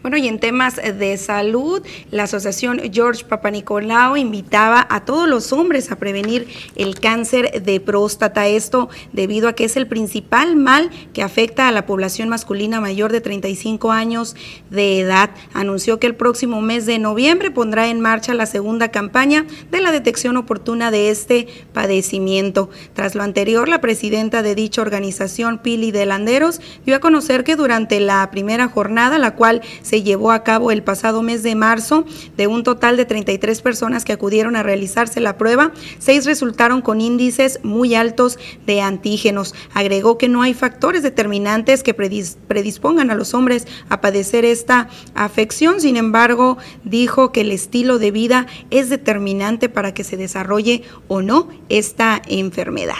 Bueno, 0.04 0.18
y 0.18 0.28
en 0.28 0.38
temas 0.38 0.76
de 0.76 1.18
salud, 1.18 1.82
la 2.12 2.24
Asociación 2.24 2.82
George 2.92 3.24
Papanicolao 3.24 4.18
invitaba 4.18 4.86
a 4.89 5.06
todos 5.06 5.30
los 5.30 5.54
hombres 5.54 5.94
a 5.94 5.96
prevenir 5.96 6.46
el 6.76 7.00
cáncer 7.00 7.63
de 7.63 7.80
próstata. 7.80 8.50
Esto 8.50 8.89
debido 9.13 9.48
a 9.48 9.54
que 9.54 9.63
es 9.63 9.78
el 9.78 9.88
principal 9.88 10.58
mal 10.58 10.89
que 11.13 11.24
afecta 11.24 11.70
a 11.70 11.72
la 11.72 11.86
población 11.86 12.28
masculina 12.28 12.82
mayor 12.82 13.13
de 13.13 13.22
35 13.22 13.94
años 13.94 14.36
de 14.70 15.00
edad. 15.00 15.30
Anunció 15.54 16.02
que 16.02 16.08
el 16.08 16.16
próximo 16.16 16.60
mes 16.60 16.86
de 16.86 17.00
noviembre 17.00 17.50
pondrá 17.50 17.88
en 17.88 18.02
marcha 18.02 18.34
la 18.34 18.46
segunda 18.46 18.89
campaña 18.89 19.46
de 19.72 19.80
la 19.80 19.94
detección 19.94 20.36
oportuna 20.36 20.92
de 20.92 21.12
este 21.12 21.48
padecimiento. 21.72 22.70
Tras 22.94 23.16
lo 23.16 23.24
anterior, 23.24 23.70
la 23.70 23.80
presidenta 23.80 24.44
de 24.44 24.54
dicha 24.54 24.82
organización, 24.82 25.60
Pili 25.60 25.92
Delanderos, 25.92 26.60
dio 26.86 26.98
a 26.98 27.00
conocer 27.00 27.46
que 27.46 27.56
durante 27.56 28.02
la 28.02 28.30
primera 28.32 28.68
jornada, 28.68 29.18
la 29.18 29.36
cual 29.36 29.62
se 29.82 29.92
se 29.93 30.01
llevó 30.01 30.32
a 30.32 30.43
cabo 30.43 30.71
el 30.71 30.82
pasado 30.82 31.21
mes 31.21 31.43
de 31.43 31.53
marzo. 31.53 32.03
De 32.36 32.47
un 32.47 32.63
total 32.63 32.97
de 32.97 33.06
33 33.06 33.62
personas 33.62 34.03
que 34.03 34.12
acudieron 34.12 34.56
a 34.56 34.63
realizarse 34.63 35.19
la 35.19 35.38
prueba, 35.38 35.71
seis 35.99 36.25
resultaron 36.25 36.82
con 36.82 36.99
índices 36.99 37.60
muy 37.62 37.93
altos 37.93 38.39
de 38.65 38.82
antígenos. 38.82 39.53
Agregó 39.71 40.17
que 40.17 40.29
no 40.29 40.41
hay 40.41 40.56
factores 40.56 41.03
determinantes 41.03 41.84
que 41.84 41.93
predispongan 41.93 43.12
a 43.12 43.13
los 43.13 43.36
hombres 43.36 43.67
a 43.88 44.01
padecer 44.01 44.45
esta 44.45 44.89
afección. 45.13 45.79
Sin 45.79 45.95
embargo, 45.95 46.58
dijo 46.84 47.32
que 47.32 47.41
el 47.41 47.51
estilo 47.51 47.99
de 47.99 48.10
vida 48.10 48.47
es 48.71 48.89
determinante 48.89 49.69
para 49.69 49.93
que 49.93 50.03
se 50.03 50.17
desarrolle 50.17 50.82
o 51.08 51.21
no 51.21 51.49
esta 51.69 52.19
enfermedad. 52.27 52.95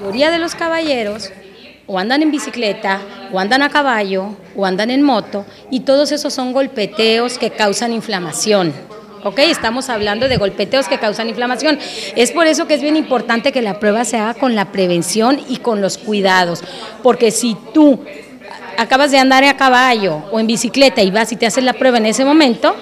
La 0.00 0.06
mayoría 0.06 0.32
de 0.32 0.40
los 0.40 0.56
caballeros 0.56 1.30
o 1.90 1.98
andan 1.98 2.22
en 2.22 2.30
bicicleta, 2.30 3.00
o 3.32 3.40
andan 3.40 3.62
a 3.62 3.68
caballo, 3.68 4.36
o 4.54 4.64
andan 4.64 4.90
en 4.92 5.02
moto, 5.02 5.44
y 5.72 5.80
todos 5.80 6.12
esos 6.12 6.32
son 6.32 6.52
golpeteos 6.52 7.36
que 7.36 7.50
causan 7.50 7.92
inflamación. 7.92 8.72
¿ok? 9.24 9.40
Estamos 9.40 9.88
hablando 9.88 10.28
de 10.28 10.36
golpeteos 10.36 10.86
que 10.86 11.00
causan 11.00 11.28
inflamación. 11.28 11.80
Es 12.14 12.30
por 12.30 12.46
eso 12.46 12.68
que 12.68 12.74
es 12.74 12.80
bien 12.80 12.96
importante 12.96 13.50
que 13.50 13.60
la 13.60 13.80
prueba 13.80 14.04
se 14.04 14.18
haga 14.18 14.34
con 14.34 14.54
la 14.54 14.70
prevención 14.70 15.40
y 15.48 15.56
con 15.56 15.80
los 15.80 15.98
cuidados, 15.98 16.62
porque 17.02 17.32
si 17.32 17.56
tú 17.74 17.98
acabas 18.78 19.10
de 19.10 19.18
andar 19.18 19.42
a 19.42 19.56
caballo 19.56 20.22
o 20.30 20.38
en 20.38 20.46
bicicleta 20.46 21.02
y 21.02 21.10
vas 21.10 21.32
y 21.32 21.36
te 21.36 21.46
haces 21.46 21.64
la 21.64 21.72
prueba 21.72 21.98
en 21.98 22.06
ese 22.06 22.24
momento, 22.24 22.76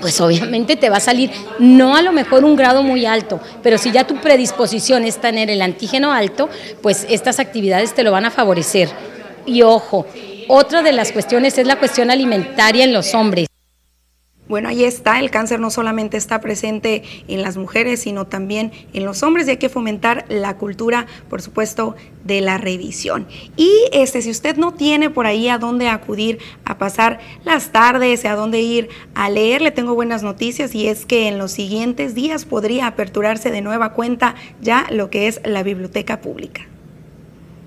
pues 0.00 0.20
obviamente 0.20 0.76
te 0.76 0.90
va 0.90 0.96
a 0.96 1.00
salir 1.00 1.30
no 1.58 1.96
a 1.96 2.02
lo 2.02 2.12
mejor 2.12 2.44
un 2.44 2.56
grado 2.56 2.82
muy 2.82 3.06
alto, 3.06 3.40
pero 3.62 3.78
si 3.78 3.90
ya 3.90 4.06
tu 4.06 4.16
predisposición 4.16 5.04
es 5.04 5.20
tener 5.20 5.50
el 5.50 5.62
antígeno 5.62 6.12
alto, 6.12 6.48
pues 6.82 7.06
estas 7.08 7.38
actividades 7.38 7.94
te 7.94 8.02
lo 8.02 8.12
van 8.12 8.24
a 8.24 8.30
favorecer. 8.30 8.88
Y 9.46 9.62
ojo, 9.62 10.06
otra 10.48 10.82
de 10.82 10.92
las 10.92 11.12
cuestiones 11.12 11.58
es 11.58 11.66
la 11.66 11.76
cuestión 11.76 12.10
alimentaria 12.10 12.84
en 12.84 12.92
los 12.92 13.14
hombres. 13.14 13.46
Bueno, 14.48 14.68
ahí 14.68 14.84
está, 14.84 15.18
el 15.18 15.32
cáncer 15.32 15.58
no 15.58 15.70
solamente 15.70 16.16
está 16.16 16.40
presente 16.40 17.02
en 17.26 17.42
las 17.42 17.56
mujeres, 17.56 18.00
sino 18.00 18.28
también 18.28 18.70
en 18.92 19.04
los 19.04 19.24
hombres 19.24 19.48
y 19.48 19.50
hay 19.50 19.56
que 19.56 19.68
fomentar 19.68 20.24
la 20.28 20.56
cultura, 20.56 21.06
por 21.28 21.42
supuesto, 21.42 21.96
de 22.24 22.40
la 22.40 22.56
revisión. 22.56 23.26
Y 23.56 23.70
este, 23.92 24.22
si 24.22 24.30
usted 24.30 24.56
no 24.56 24.72
tiene 24.72 25.10
por 25.10 25.26
ahí 25.26 25.48
a 25.48 25.58
dónde 25.58 25.88
acudir 25.88 26.38
a 26.64 26.78
pasar 26.78 27.18
las 27.44 27.72
tardes, 27.72 28.24
a 28.24 28.36
dónde 28.36 28.60
ir 28.60 28.88
a 29.14 29.30
leer, 29.30 29.62
le 29.62 29.72
tengo 29.72 29.96
buenas 29.96 30.22
noticias 30.22 30.76
y 30.76 30.86
es 30.86 31.06
que 31.06 31.26
en 31.26 31.38
los 31.38 31.50
siguientes 31.50 32.14
días 32.14 32.44
podría 32.44 32.86
aperturarse 32.86 33.50
de 33.50 33.62
nueva 33.62 33.94
cuenta 33.94 34.36
ya 34.60 34.86
lo 34.90 35.10
que 35.10 35.26
es 35.26 35.40
la 35.44 35.64
biblioteca 35.64 36.20
pública. 36.20 36.66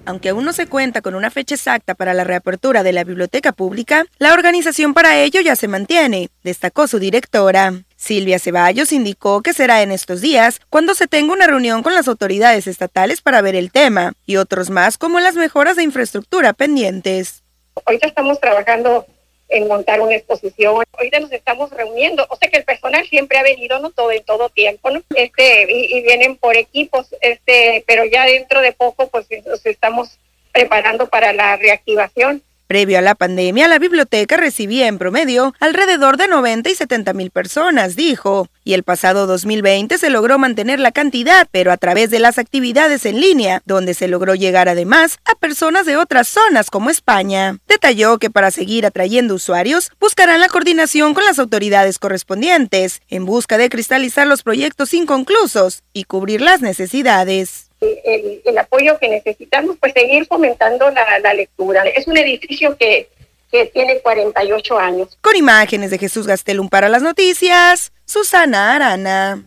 Aunque 0.09 0.29
aún 0.29 0.43
no 0.43 0.53
se 0.53 0.65
cuenta 0.65 1.03
con 1.03 1.13
una 1.13 1.29
fecha 1.29 1.53
exacta 1.53 1.93
para 1.93 2.15
la 2.15 2.23
reapertura 2.23 2.81
de 2.81 2.93
la 2.93 3.03
biblioteca 3.03 3.51
pública, 3.51 4.07
la 4.17 4.33
organización 4.33 4.95
para 4.95 5.19
ello 5.19 5.39
ya 5.39 5.55
se 5.55 5.67
mantiene, 5.67 6.31
destacó 6.43 6.87
su 6.87 6.97
directora. 6.97 7.83
Silvia 7.95 8.39
Ceballos 8.39 8.91
indicó 8.91 9.43
que 9.43 9.53
será 9.53 9.83
en 9.83 9.91
estos 9.91 10.19
días 10.19 10.61
cuando 10.71 10.95
se 10.95 11.05
tenga 11.05 11.31
una 11.31 11.45
reunión 11.45 11.83
con 11.83 11.93
las 11.93 12.07
autoridades 12.07 12.65
estatales 12.65 13.21
para 13.21 13.41
ver 13.41 13.53
el 13.53 13.71
tema 13.71 14.13
y 14.25 14.37
otros 14.37 14.71
más 14.71 14.97
como 14.97 15.19
las 15.19 15.35
mejoras 15.35 15.75
de 15.75 15.83
infraestructura 15.83 16.53
pendientes. 16.53 17.43
Ahorita 17.85 18.07
estamos 18.07 18.39
trabajando 18.39 19.05
en 19.49 19.67
montar 19.67 19.99
una 19.99 20.15
exposición. 20.15 20.83
Ahorita 20.97 21.19
nos 21.19 21.31
estamos 21.31 21.71
reuniendo, 21.71 22.25
o 22.29 22.35
sea 22.35 22.49
que 22.49 22.57
el 22.57 22.63
personal 22.63 23.05
siempre 23.07 23.37
ha 23.37 23.43
venido 23.43 23.79
no 23.79 23.89
todo 23.91 24.11
en 24.11 24.23
todo 24.23 24.49
tiempo, 24.49 24.91
¿no? 24.91 25.01
Este 25.15 25.65
y, 25.69 26.01
vienen 26.01 26.37
por 26.37 26.55
equipos, 26.55 27.07
este, 27.21 27.83
pero 27.87 28.05
ya 28.05 28.25
dentro 28.25 28.61
de 28.61 28.71
poco 28.71 29.07
pues 29.07 29.27
nos 29.45 29.65
estamos 29.65 30.19
preparando 30.51 31.07
para 31.07 31.33
la 31.33 31.57
reactivación. 31.57 32.43
Previo 32.69 32.99
a 32.99 33.01
la 33.01 33.15
pandemia, 33.15 33.67
la 33.67 33.79
biblioteca 33.79 34.37
recibía 34.37 34.85
en 34.85 34.99
promedio 34.99 35.55
alrededor 35.59 36.17
de 36.17 36.27
90 36.27 36.69
y 36.69 36.75
70 36.75 37.13
mil 37.13 37.31
personas, 37.31 37.95
dijo, 37.95 38.47
y 38.63 38.75
el 38.75 38.83
pasado 38.83 39.25
2020 39.25 39.97
se 39.97 40.11
logró 40.11 40.37
mantener 40.37 40.79
la 40.79 40.91
cantidad, 40.91 41.47
pero 41.49 41.71
a 41.71 41.77
través 41.77 42.11
de 42.11 42.19
las 42.19 42.37
actividades 42.37 43.07
en 43.07 43.19
línea, 43.19 43.63
donde 43.65 43.95
se 43.95 44.07
logró 44.07 44.35
llegar 44.35 44.69
además 44.69 45.17
a 45.25 45.33
personas 45.33 45.87
de 45.87 45.97
otras 45.97 46.27
zonas 46.27 46.69
como 46.69 46.91
España. 46.91 47.57
Detalló 47.67 48.19
que 48.19 48.29
para 48.29 48.51
seguir 48.51 48.85
atrayendo 48.85 49.33
usuarios, 49.33 49.91
buscarán 49.99 50.39
la 50.39 50.47
coordinación 50.47 51.15
con 51.15 51.25
las 51.25 51.39
autoridades 51.39 51.97
correspondientes, 51.97 53.01
en 53.09 53.25
busca 53.25 53.57
de 53.57 53.69
cristalizar 53.69 54.27
los 54.27 54.43
proyectos 54.43 54.93
inconclusos 54.93 55.81
y 55.91 56.03
cubrir 56.03 56.41
las 56.41 56.61
necesidades 56.61 57.68
el, 57.81 58.57
apoyo 58.57 58.97
que 58.99 59.09
necesitamos, 59.09 59.77
pues 59.79 59.93
seguir 59.93 60.25
fomentando 60.25 60.89
la, 60.89 61.33
lectura. 61.33 61.83
Es 61.83 62.07
un 62.07 62.17
edificio 62.17 62.77
que, 62.77 63.09
que 63.51 63.65
tiene 63.65 63.99
48 63.99 64.79
años. 64.79 65.17
Con 65.21 65.35
imágenes 65.35 65.91
de 65.91 65.97
Jesús 65.97 66.27
Gastelum 66.27 66.69
para 66.69 66.89
las 66.89 67.01
noticias, 67.01 67.91
Susana 68.05 68.75
Arana. 68.75 69.43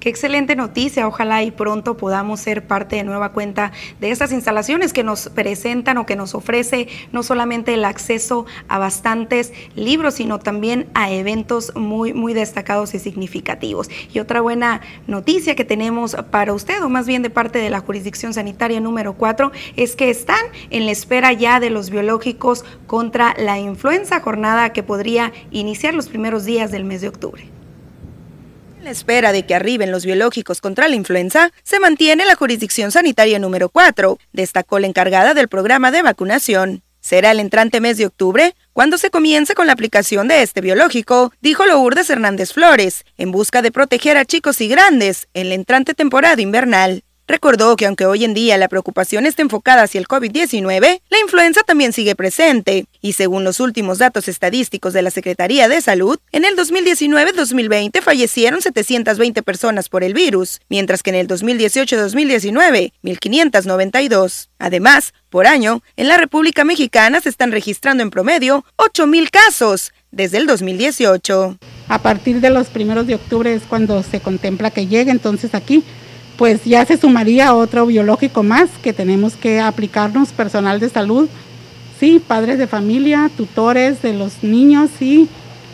Qué 0.00 0.08
excelente 0.08 0.56
noticia, 0.56 1.06
ojalá 1.06 1.42
y 1.42 1.50
pronto 1.50 1.98
podamos 1.98 2.40
ser 2.40 2.66
parte 2.66 2.96
de 2.96 3.04
nueva 3.04 3.32
cuenta 3.32 3.70
de 4.00 4.10
estas 4.10 4.32
instalaciones 4.32 4.94
que 4.94 5.04
nos 5.04 5.28
presentan 5.28 5.98
o 5.98 6.06
que 6.06 6.16
nos 6.16 6.34
ofrece 6.34 6.88
no 7.12 7.22
solamente 7.22 7.74
el 7.74 7.84
acceso 7.84 8.46
a 8.66 8.78
bastantes 8.78 9.52
libros, 9.74 10.14
sino 10.14 10.38
también 10.38 10.88
a 10.94 11.10
eventos 11.10 11.76
muy, 11.76 12.14
muy 12.14 12.32
destacados 12.32 12.94
y 12.94 12.98
significativos. 12.98 13.90
Y 14.10 14.20
otra 14.20 14.40
buena 14.40 14.80
noticia 15.06 15.54
que 15.54 15.66
tenemos 15.66 16.16
para 16.30 16.54
usted, 16.54 16.82
o 16.82 16.88
más 16.88 17.06
bien 17.06 17.20
de 17.20 17.28
parte 17.28 17.58
de 17.58 17.68
la 17.68 17.80
jurisdicción 17.80 18.32
sanitaria 18.32 18.80
número 18.80 19.12
4, 19.12 19.52
es 19.76 19.96
que 19.96 20.08
están 20.08 20.46
en 20.70 20.86
la 20.86 20.92
espera 20.92 21.34
ya 21.34 21.60
de 21.60 21.68
los 21.68 21.90
biológicos 21.90 22.64
contra 22.86 23.34
la 23.36 23.58
influenza, 23.58 24.20
jornada 24.20 24.72
que 24.72 24.82
podría 24.82 25.34
iniciar 25.50 25.92
los 25.92 26.08
primeros 26.08 26.46
días 26.46 26.70
del 26.70 26.86
mes 26.86 27.02
de 27.02 27.08
octubre. 27.08 27.59
En 28.80 28.86
la 28.86 28.92
espera 28.92 29.32
de 29.32 29.42
que 29.42 29.54
arriben 29.54 29.92
los 29.92 30.06
biológicos 30.06 30.62
contra 30.62 30.88
la 30.88 30.96
influenza, 30.96 31.52
se 31.62 31.78
mantiene 31.80 32.24
la 32.24 32.34
jurisdicción 32.34 32.90
sanitaria 32.90 33.38
número 33.38 33.68
4, 33.68 34.18
destacó 34.32 34.78
la 34.78 34.86
encargada 34.86 35.34
del 35.34 35.48
programa 35.48 35.90
de 35.90 36.00
vacunación. 36.00 36.82
Será 36.98 37.32
el 37.32 37.40
entrante 37.40 37.82
mes 37.82 37.98
de 37.98 38.06
octubre 38.06 38.54
cuando 38.72 38.96
se 38.96 39.10
comience 39.10 39.54
con 39.54 39.66
la 39.66 39.74
aplicación 39.74 40.28
de 40.28 40.40
este 40.40 40.62
biológico, 40.62 41.30
dijo 41.42 41.66
Lourdes 41.66 42.08
Hernández 42.08 42.54
Flores, 42.54 43.04
en 43.18 43.32
busca 43.32 43.60
de 43.60 43.70
proteger 43.70 44.16
a 44.16 44.24
chicos 44.24 44.62
y 44.62 44.68
grandes 44.68 45.28
en 45.34 45.50
la 45.50 45.56
entrante 45.56 45.92
temporada 45.92 46.40
invernal. 46.40 47.04
Recordó 47.30 47.76
que 47.76 47.86
aunque 47.86 48.06
hoy 48.06 48.24
en 48.24 48.34
día 48.34 48.58
la 48.58 48.66
preocupación 48.66 49.24
está 49.24 49.42
enfocada 49.42 49.84
hacia 49.84 50.00
el 50.00 50.08
COVID-19, 50.08 51.00
la 51.08 51.20
influenza 51.20 51.62
también 51.62 51.92
sigue 51.92 52.16
presente. 52.16 52.86
Y 53.00 53.12
según 53.12 53.44
los 53.44 53.60
últimos 53.60 53.98
datos 53.98 54.26
estadísticos 54.26 54.92
de 54.92 55.02
la 55.02 55.12
Secretaría 55.12 55.68
de 55.68 55.80
Salud, 55.80 56.18
en 56.32 56.44
el 56.44 56.56
2019-2020 56.56 58.02
fallecieron 58.02 58.60
720 58.60 59.44
personas 59.44 59.88
por 59.88 60.02
el 60.02 60.12
virus, 60.12 60.58
mientras 60.68 61.04
que 61.04 61.10
en 61.10 61.16
el 61.16 61.28
2018-2019, 61.28 62.94
1.592. 63.04 64.48
Además, 64.58 65.14
por 65.28 65.46
año, 65.46 65.84
en 65.96 66.08
la 66.08 66.16
República 66.16 66.64
Mexicana 66.64 67.20
se 67.20 67.28
están 67.28 67.52
registrando 67.52 68.02
en 68.02 68.10
promedio 68.10 68.64
8.000 68.76 69.30
casos 69.30 69.92
desde 70.10 70.38
el 70.38 70.48
2018. 70.48 71.58
A 71.86 72.02
partir 72.02 72.40
de 72.40 72.50
los 72.50 72.66
primeros 72.70 73.06
de 73.06 73.14
octubre 73.14 73.54
es 73.54 73.62
cuando 73.62 74.02
se 74.02 74.18
contempla 74.18 74.72
que 74.72 74.88
llegue 74.88 75.12
entonces 75.12 75.54
aquí 75.54 75.84
pues 76.40 76.64
ya 76.64 76.86
se 76.86 76.96
sumaría 76.96 77.52
otro 77.52 77.84
biológico 77.84 78.42
más 78.42 78.70
que 78.82 78.94
tenemos 78.94 79.34
que 79.34 79.60
aplicarnos 79.60 80.30
personal 80.30 80.80
de 80.80 80.88
salud, 80.88 81.28
sí, 82.00 82.18
padres 82.18 82.56
de 82.56 82.66
familia, 82.66 83.30
tutores 83.36 84.00
de 84.00 84.14
los 84.14 84.42
niños 84.42 84.88
y 85.00 85.28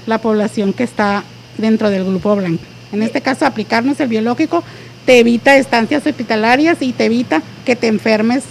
la 0.06 0.18
población 0.18 0.72
que 0.72 0.82
está 0.82 1.22
dentro 1.56 1.88
del 1.88 2.04
grupo 2.04 2.34
blanco. 2.34 2.64
En 2.90 3.04
este 3.04 3.20
caso, 3.20 3.46
aplicarnos 3.46 4.00
el 4.00 4.08
biológico 4.08 4.64
te 5.04 5.20
evita 5.20 5.56
estancias 5.56 6.04
hospitalarias 6.04 6.78
y 6.80 6.92
te 6.92 7.04
evita 7.04 7.44
que 7.64 7.76
te 7.76 7.86
enfermes 7.86 8.42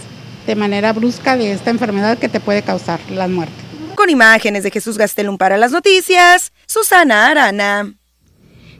de 0.47 0.55
manera 0.55 0.93
brusca 0.93 1.35
de 1.35 1.51
esta 1.51 1.69
enfermedad 1.69 2.17
que 2.17 2.29
te 2.29 2.39
puede 2.39 2.61
causar 2.61 3.01
la 3.11 3.27
muerte. 3.27 3.55
Con 3.95 4.09
imágenes 4.09 4.63
de 4.63 4.71
Jesús 4.71 4.97
Gastelum 4.97 5.37
para 5.37 5.57
las 5.57 5.73
noticias, 5.73 6.53
Susana 6.65 7.27
Arana. 7.27 7.93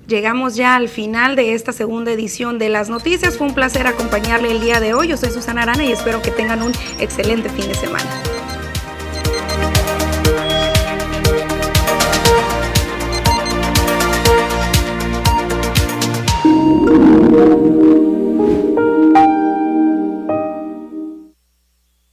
Llegamos 0.08 0.56
ya 0.56 0.76
al 0.76 0.88
final 0.88 1.36
de 1.36 1.56
esta 1.56 1.72
segunda 1.72 2.12
edición 2.12 2.60
de 2.60 2.70
Las 2.70 2.90
Noticias. 2.90 3.38
Fue 3.38 3.48
un 3.48 3.56
placer 3.56 3.88
acompañarle 3.88 4.52
el 4.52 4.62
día 4.62 4.80
de 4.80 4.94
hoy. 4.94 5.08
Yo 5.08 5.18
soy 5.18 5.32
Susana 5.32 5.64
Arana 5.64 5.84
y 5.84 5.92
espero 5.92 6.22
que 6.22 6.30
tengan 6.30 6.62
un 6.62 6.74
excelente 7.00 7.50
fin 7.50 7.68
de 7.68 7.74
semana. 7.74 8.06